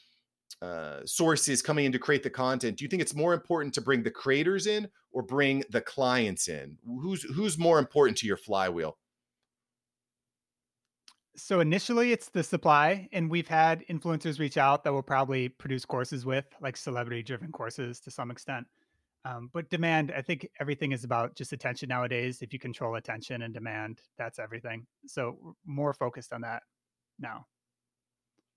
uh, 0.60 1.00
sources 1.04 1.60
coming 1.60 1.86
in 1.86 1.92
to 1.92 1.98
create 1.98 2.22
the 2.22 2.30
content 2.30 2.76
do 2.76 2.84
you 2.84 2.88
think 2.88 3.02
it's 3.02 3.16
more 3.16 3.34
important 3.34 3.74
to 3.74 3.80
bring 3.80 4.00
the 4.00 4.10
creators 4.10 4.68
in 4.68 4.86
or 5.10 5.20
bring 5.20 5.64
the 5.70 5.80
clients 5.80 6.46
in 6.46 6.76
who's 6.86 7.24
who's 7.34 7.58
more 7.58 7.80
important 7.80 8.16
to 8.16 8.28
your 8.28 8.36
flywheel 8.36 8.96
so 11.36 11.60
initially 11.60 12.12
it's 12.12 12.28
the 12.28 12.42
supply 12.42 13.08
and 13.12 13.30
we've 13.30 13.48
had 13.48 13.84
influencers 13.88 14.38
reach 14.38 14.58
out 14.58 14.84
that 14.84 14.92
will 14.92 15.02
probably 15.02 15.48
produce 15.48 15.84
courses 15.84 16.26
with 16.26 16.44
like 16.60 16.76
celebrity 16.76 17.22
driven 17.22 17.50
courses 17.50 18.00
to 18.00 18.10
some 18.10 18.30
extent 18.30 18.66
um, 19.24 19.48
but 19.52 19.70
demand 19.70 20.12
i 20.16 20.20
think 20.20 20.46
everything 20.60 20.92
is 20.92 21.04
about 21.04 21.34
just 21.34 21.52
attention 21.52 21.88
nowadays 21.88 22.42
if 22.42 22.52
you 22.52 22.58
control 22.58 22.96
attention 22.96 23.42
and 23.42 23.54
demand 23.54 24.00
that's 24.18 24.38
everything 24.38 24.86
so 25.06 25.54
more 25.64 25.94
focused 25.94 26.32
on 26.32 26.40
that 26.40 26.62
now 27.18 27.46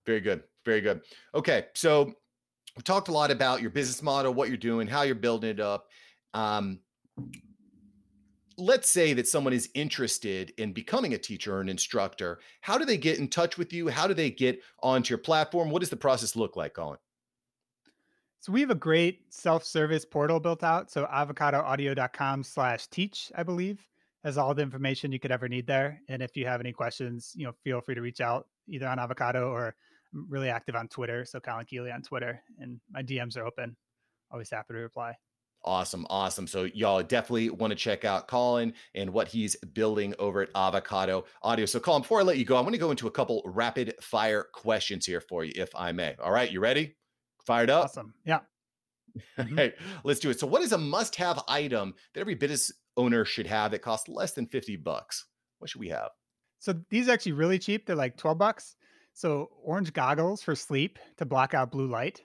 very 0.05 0.21
good. 0.21 0.43
Very 0.65 0.81
good. 0.81 1.01
Okay. 1.33 1.65
So 1.73 2.13
we 2.75 2.83
talked 2.83 3.07
a 3.07 3.11
lot 3.11 3.31
about 3.31 3.61
your 3.61 3.69
business 3.69 4.01
model, 4.03 4.33
what 4.33 4.49
you're 4.49 4.57
doing, 4.57 4.87
how 4.87 5.01
you're 5.01 5.15
building 5.15 5.49
it 5.49 5.59
up. 5.59 5.87
Um, 6.33 6.79
let's 8.57 8.89
say 8.89 9.13
that 9.13 9.27
someone 9.27 9.53
is 9.53 9.69
interested 9.73 10.53
in 10.57 10.73
becoming 10.73 11.13
a 11.13 11.17
teacher 11.17 11.55
or 11.55 11.61
an 11.61 11.69
instructor. 11.69 12.39
How 12.61 12.77
do 12.77 12.85
they 12.85 12.97
get 12.97 13.19
in 13.19 13.27
touch 13.27 13.57
with 13.57 13.73
you? 13.73 13.87
How 13.87 14.07
do 14.07 14.13
they 14.13 14.31
get 14.31 14.61
onto 14.81 15.11
your 15.11 15.17
platform? 15.17 15.69
What 15.69 15.79
does 15.79 15.89
the 15.89 15.97
process 15.97 16.35
look 16.35 16.55
like, 16.55 16.73
Colin? 16.73 16.97
So 18.39 18.51
we 18.51 18.61
have 18.61 18.69
a 18.69 18.75
great 18.75 19.21
self-service 19.29 20.05
portal 20.05 20.39
built 20.39 20.63
out. 20.63 20.91
So 20.91 21.07
avocadoaudio.com 21.07 22.43
slash 22.43 22.87
teach, 22.87 23.31
I 23.35 23.43
believe, 23.43 23.83
has 24.23 24.37
all 24.37 24.53
the 24.53 24.61
information 24.61 25.11
you 25.11 25.19
could 25.19 25.31
ever 25.31 25.49
need 25.49 25.65
there. 25.65 25.99
And 26.09 26.21
if 26.21 26.37
you 26.37 26.45
have 26.45 26.59
any 26.59 26.71
questions, 26.71 27.33
you 27.35 27.45
know, 27.45 27.53
feel 27.63 27.81
free 27.81 27.95
to 27.95 28.01
reach 28.01 28.21
out 28.21 28.47
either 28.67 28.87
on 28.87 28.99
Avocado 28.99 29.49
or 29.49 29.75
I'm 30.13 30.27
really 30.29 30.49
active 30.49 30.75
on 30.75 30.87
Twitter. 30.87 31.25
So 31.25 31.39
Colin 31.39 31.65
Keeley 31.65 31.91
on 31.91 32.01
Twitter, 32.01 32.41
and 32.59 32.79
my 32.91 33.01
DMs 33.01 33.35
are 33.35 33.45
open. 33.45 33.75
always 34.31 34.49
happy 34.49 34.73
to 34.73 34.79
reply. 34.79 35.15
Awesome, 35.65 36.05
awesome. 36.09 36.47
So 36.47 36.63
y'all 36.73 37.01
definitely 37.03 37.49
want 37.49 37.71
to 37.71 37.75
check 37.75 38.05
out 38.05 38.27
Colin 38.27 38.73
and 38.93 39.11
what 39.11 39.27
he's 39.27 39.55
building 39.73 40.13
over 40.19 40.43
at 40.43 40.49
Avocado 40.55 41.25
Audio. 41.41 41.65
So 41.65 41.79
Colin, 41.79 42.03
before 42.03 42.19
I 42.19 42.23
let 42.23 42.37
you 42.37 42.45
go, 42.45 42.55
I 42.55 42.61
want 42.61 42.73
to 42.73 42.79
go 42.79 42.91
into 42.91 43.07
a 43.07 43.11
couple 43.11 43.41
rapid 43.45 43.95
fire 44.01 44.45
questions 44.53 45.05
here 45.05 45.21
for 45.21 45.43
you, 45.43 45.53
if 45.55 45.69
I 45.75 45.91
may. 45.91 46.15
All 46.23 46.31
right, 46.31 46.51
you 46.51 46.59
ready? 46.59 46.95
Fired 47.45 47.69
up? 47.69 47.85
Awesome. 47.85 48.13
Yeah. 48.25 48.39
Mm-hmm. 49.37 49.55
hey, 49.55 49.73
let's 50.03 50.19
do 50.19 50.29
it. 50.29 50.41
So, 50.41 50.45
what 50.45 50.61
is 50.61 50.73
a 50.73 50.77
must-have 50.77 51.41
item 51.47 51.93
that 52.13 52.19
every 52.19 52.35
business 52.35 52.73
owner 52.97 53.23
should 53.23 53.47
have 53.47 53.71
that 53.71 53.81
costs 53.81 54.09
less 54.09 54.33
than 54.33 54.45
50 54.45 54.75
bucks? 54.75 55.25
What 55.59 55.69
should 55.69 55.79
we 55.79 55.87
have? 55.87 56.09
So 56.59 56.73
these 56.89 57.07
are 57.07 57.11
actually 57.11 57.33
really 57.33 57.59
cheap. 57.59 57.85
They're 57.85 57.95
like 57.95 58.17
12 58.17 58.37
bucks. 58.37 58.75
So 59.13 59.49
orange 59.63 59.93
goggles 59.93 60.41
for 60.41 60.55
sleep 60.55 60.99
to 61.17 61.25
block 61.25 61.53
out 61.53 61.71
blue 61.71 61.87
light. 61.87 62.23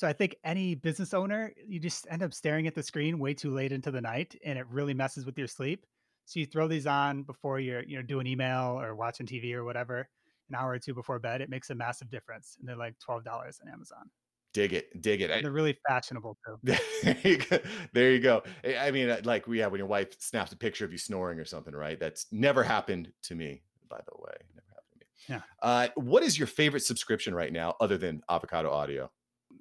So 0.00 0.08
I 0.08 0.14
think 0.14 0.34
any 0.44 0.74
business 0.74 1.12
owner, 1.12 1.52
you 1.68 1.78
just 1.78 2.06
end 2.08 2.22
up 2.22 2.32
staring 2.32 2.66
at 2.66 2.74
the 2.74 2.82
screen 2.82 3.18
way 3.18 3.34
too 3.34 3.50
late 3.50 3.70
into 3.70 3.90
the 3.90 4.00
night 4.00 4.34
and 4.42 4.58
it 4.58 4.66
really 4.70 4.94
messes 4.94 5.26
with 5.26 5.36
your 5.36 5.46
sleep. 5.46 5.84
So 6.24 6.40
you 6.40 6.46
throw 6.46 6.68
these 6.68 6.86
on 6.86 7.22
before 7.22 7.60
you're, 7.60 7.82
you 7.82 7.96
know, 7.96 8.02
doing 8.02 8.26
email 8.26 8.80
or 8.80 8.94
watching 8.94 9.26
TV 9.26 9.52
or 9.52 9.62
whatever, 9.62 10.08
an 10.48 10.56
hour 10.56 10.70
or 10.70 10.78
two 10.78 10.94
before 10.94 11.18
bed. 11.18 11.42
It 11.42 11.50
makes 11.50 11.68
a 11.68 11.74
massive 11.74 12.10
difference. 12.10 12.56
And 12.58 12.66
they're 12.66 12.78
like 12.78 12.94
$12 13.06 13.26
on 13.26 13.70
Amazon. 13.70 14.10
Dig 14.54 14.72
it, 14.72 15.02
dig 15.02 15.20
it. 15.20 15.28
They're 15.42 15.52
really 15.52 15.76
fashionable 15.86 16.38
too. 16.46 16.76
there 17.92 18.10
you 18.10 18.20
go. 18.20 18.42
I 18.64 18.90
mean, 18.92 19.10
uh, 19.10 19.20
like 19.24 19.46
we 19.46 19.58
have 19.58 19.70
when 19.70 19.80
your 19.80 19.86
wife 19.86 20.18
snaps 20.18 20.50
a 20.52 20.56
picture 20.56 20.86
of 20.86 20.92
you 20.92 20.98
snoring 20.98 21.38
or 21.38 21.44
something, 21.44 21.74
right? 21.74 22.00
That's 22.00 22.24
never 22.32 22.62
happened 22.62 23.12
to 23.24 23.34
me, 23.34 23.64
by 23.90 23.98
the 23.98 24.18
way. 24.18 24.32
Never 24.54 24.66
happened 24.70 24.92
to 24.92 24.98
me. 24.98 25.06
Yeah. 25.28 25.40
Uh, 25.62 25.88
what 25.96 26.22
is 26.22 26.38
your 26.38 26.46
favorite 26.46 26.84
subscription 26.84 27.34
right 27.34 27.52
now, 27.52 27.76
other 27.82 27.98
than 27.98 28.22
Avocado 28.30 28.70
Audio? 28.70 29.10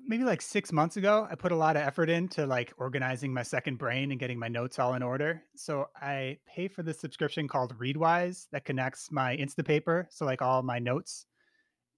Maybe 0.10 0.24
like 0.24 0.42
six 0.42 0.74
months 0.74 0.98
ago, 0.98 1.28
I 1.30 1.36
put 1.36 1.52
a 1.52 1.56
lot 1.56 1.76
of 1.76 1.84
effort 1.84 2.10
into 2.10 2.48
like 2.48 2.74
organizing 2.78 3.32
my 3.32 3.44
second 3.44 3.78
brain 3.78 4.10
and 4.10 4.20
getting 4.20 4.40
my 4.40 4.48
notes 4.48 4.80
all 4.80 4.96
in 4.96 5.04
order. 5.04 5.44
So 5.56 5.86
I 6.02 6.40
pay 6.48 6.68
for 6.68 6.82
this 6.82 7.00
subscription 7.00 7.48
called 7.48 7.78
Readwise 7.78 8.48
that 8.52 8.66
connects 8.66 9.12
my 9.12 9.38
Instapaper, 9.38 10.08
so 10.10 10.26
like 10.26 10.42
all 10.42 10.64
my 10.64 10.80
notes 10.80 11.28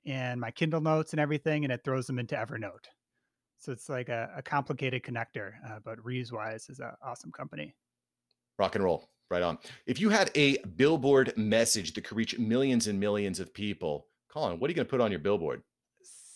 and 0.06 0.42
my 0.42 0.52
Kindle 0.52 0.82
notes 0.82 1.14
and 1.14 1.22
everything, 1.22 1.64
and 1.64 1.72
it 1.72 1.86
throws 1.86 2.06
them 2.06 2.20
into 2.20 2.36
Evernote. 2.36 2.86
So 3.60 3.72
it's 3.72 3.88
like 3.88 4.10
a, 4.10 4.30
a 4.36 4.42
complicated 4.42 5.04
connector, 5.04 5.54
uh, 5.66 5.80
but 5.86 5.98
Readwise 6.00 6.70
is 6.70 6.80
an 6.80 6.92
awesome 7.02 7.32
company. 7.32 7.74
Rock 8.60 8.76
and 8.76 8.84
roll, 8.84 9.10
right 9.30 9.42
on. 9.42 9.58
If 9.86 10.02
you 10.02 10.10
had 10.10 10.32
a 10.36 10.58
billboard 10.76 11.32
message 11.38 11.94
that 11.94 12.04
could 12.04 12.18
reach 12.18 12.38
millions 12.38 12.88
and 12.88 13.00
millions 13.00 13.40
of 13.40 13.54
people, 13.54 14.08
Colin, 14.30 14.60
what 14.60 14.68
are 14.68 14.72
you 14.72 14.76
going 14.76 14.86
to 14.86 14.92
put 14.92 15.00
on 15.00 15.12
your 15.12 15.20
billboard? 15.22 15.64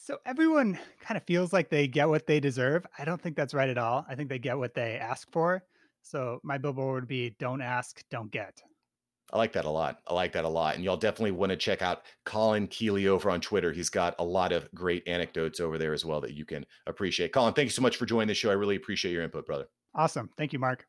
So 0.06 0.20
everyone 0.24 0.78
kind 1.02 1.18
of 1.18 1.24
feels 1.24 1.52
like 1.52 1.72
they 1.72 1.88
get 1.88 2.08
what 2.08 2.28
they 2.28 2.40
deserve. 2.40 2.86
I 2.96 3.06
don't 3.06 3.20
think 3.20 3.36
that's 3.36 3.56
right 3.56 3.70
at 3.70 3.80
all. 3.80 4.06
I 4.08 4.14
think 4.14 4.30
they 4.30 4.38
get 4.38 4.56
what 4.56 4.76
they 4.76 5.00
ask 5.00 5.32
for. 5.32 5.64
So 6.04 6.40
my 6.44 6.60
billboard 6.60 7.02
would 7.02 7.08
be 7.08 7.36
don't 7.40 7.60
ask, 7.60 8.04
don't 8.12 8.30
get. 8.30 8.62
I 9.34 9.40
like 9.40 9.52
that 9.54 9.66
a 9.66 9.70
lot. 9.72 10.02
I 10.06 10.14
like 10.14 10.32
that 10.34 10.46
a 10.46 10.48
lot. 10.48 10.76
And 10.76 10.84
y'all 10.84 10.96
definitely 10.96 11.32
want 11.32 11.50
to 11.50 11.58
check 11.58 11.82
out 11.82 12.04
Colin 12.24 12.68
Keeley 12.68 13.08
over 13.08 13.32
on 13.32 13.42
Twitter. 13.42 13.72
He's 13.72 13.90
got 13.90 14.14
a 14.20 14.24
lot 14.24 14.52
of 14.52 14.72
great 14.76 15.02
anecdotes 15.08 15.60
over 15.60 15.80
there 15.80 15.96
as 15.96 16.06
well 16.06 16.22
that 16.22 16.36
you 16.36 16.46
can 16.46 16.68
appreciate. 16.86 17.34
Colin, 17.34 17.56
thank 17.56 17.66
you 17.66 17.72
so 17.72 17.82
much 17.82 17.98
for 17.98 18.06
joining 18.06 18.28
the 18.28 18.36
show. 18.36 18.52
I 18.52 18.54
really 18.54 18.76
appreciate 18.76 19.12
your 19.12 19.24
input, 19.24 19.48
brother. 19.48 19.66
Awesome. 19.96 20.30
Thank 20.38 20.54
you, 20.54 20.60
Mark. 20.60 20.86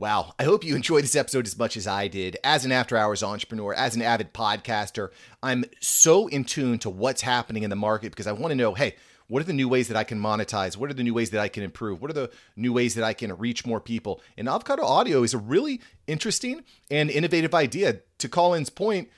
Wow. 0.00 0.32
I 0.38 0.44
hope 0.44 0.64
you 0.64 0.74
enjoyed 0.74 1.04
this 1.04 1.14
episode 1.14 1.44
as 1.46 1.58
much 1.58 1.76
as 1.76 1.86
I 1.86 2.08
did. 2.08 2.38
As 2.42 2.64
an 2.64 2.72
after 2.72 2.96
hours 2.96 3.22
entrepreneur, 3.22 3.74
as 3.74 3.94
an 3.94 4.00
avid 4.00 4.32
podcaster, 4.32 5.10
I'm 5.42 5.66
so 5.80 6.26
in 6.28 6.44
tune 6.44 6.78
to 6.78 6.88
what's 6.88 7.20
happening 7.20 7.64
in 7.64 7.70
the 7.70 7.76
market 7.76 8.10
because 8.10 8.26
I 8.26 8.32
want 8.32 8.50
to 8.50 8.54
know 8.54 8.72
hey, 8.72 8.94
what 9.28 9.42
are 9.42 9.46
the 9.46 9.52
new 9.52 9.68
ways 9.68 9.88
that 9.88 9.98
I 9.98 10.04
can 10.04 10.18
monetize? 10.18 10.74
What 10.74 10.88
are 10.88 10.94
the 10.94 11.02
new 11.02 11.12
ways 11.12 11.28
that 11.30 11.40
I 11.42 11.48
can 11.48 11.62
improve? 11.62 12.00
What 12.00 12.10
are 12.10 12.14
the 12.14 12.30
new 12.56 12.72
ways 12.72 12.94
that 12.94 13.04
I 13.04 13.12
can 13.12 13.36
reach 13.36 13.66
more 13.66 13.78
people? 13.78 14.22
And 14.38 14.48
Avocado 14.48 14.84
Audio 14.84 15.22
is 15.22 15.34
a 15.34 15.38
really 15.38 15.82
interesting 16.06 16.64
and 16.90 17.10
innovative 17.10 17.54
idea. 17.54 18.00
To 18.20 18.28
Colin's 18.30 18.70
point, 18.70 19.10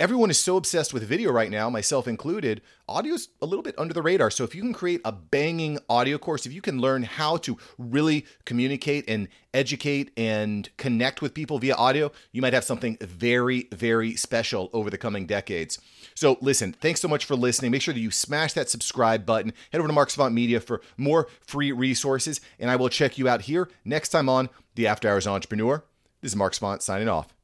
everyone 0.00 0.30
is 0.30 0.38
so 0.38 0.56
obsessed 0.56 0.94
with 0.94 1.02
video 1.02 1.32
right 1.32 1.50
now, 1.50 1.68
myself 1.68 2.06
included. 2.06 2.62
Audio's 2.88 3.28
a 3.42 3.46
little 3.46 3.62
bit 3.62 3.74
under 3.78 3.92
the 3.92 4.02
radar. 4.02 4.30
So 4.30 4.44
if 4.44 4.54
you 4.54 4.62
can 4.62 4.72
create 4.72 5.00
a 5.04 5.12
banging 5.12 5.78
audio 5.88 6.18
course, 6.18 6.46
if 6.46 6.52
you 6.52 6.60
can 6.60 6.80
learn 6.80 7.02
how 7.02 7.36
to 7.38 7.58
really 7.78 8.24
communicate 8.44 9.08
and 9.08 9.28
educate 9.52 10.12
and 10.16 10.68
connect 10.76 11.20
with 11.20 11.34
people 11.34 11.58
via 11.58 11.74
audio, 11.74 12.12
you 12.32 12.40
might 12.40 12.52
have 12.52 12.64
something 12.64 12.96
very, 13.00 13.68
very 13.72 14.14
special 14.14 14.70
over 14.72 14.88
the 14.88 14.98
coming 14.98 15.26
decades. 15.26 15.78
So 16.14 16.38
listen, 16.40 16.72
thanks 16.72 17.00
so 17.00 17.08
much 17.08 17.24
for 17.24 17.34
listening. 17.34 17.72
Make 17.72 17.82
sure 17.82 17.94
that 17.94 18.00
you 18.00 18.10
smash 18.10 18.52
that 18.52 18.70
subscribe 18.70 19.26
button. 19.26 19.52
Head 19.72 19.78
over 19.78 19.88
to 19.88 19.94
Mark 19.94 20.10
Savant 20.10 20.34
Media 20.34 20.60
for 20.60 20.80
more 20.96 21.28
free 21.40 21.72
resources, 21.72 22.40
and 22.58 22.70
I 22.70 22.76
will 22.76 22.88
check 22.88 23.18
you 23.18 23.28
out 23.28 23.42
here 23.42 23.68
next 23.84 24.10
time 24.10 24.28
on 24.28 24.48
The 24.76 24.86
After 24.86 25.08
Hours 25.08 25.26
Entrepreneur. 25.26 25.84
This 26.20 26.32
is 26.32 26.36
Mark 26.36 26.54
Savant 26.54 26.82
signing 26.82 27.08
off. 27.08 27.34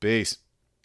Peace. 0.00 0.38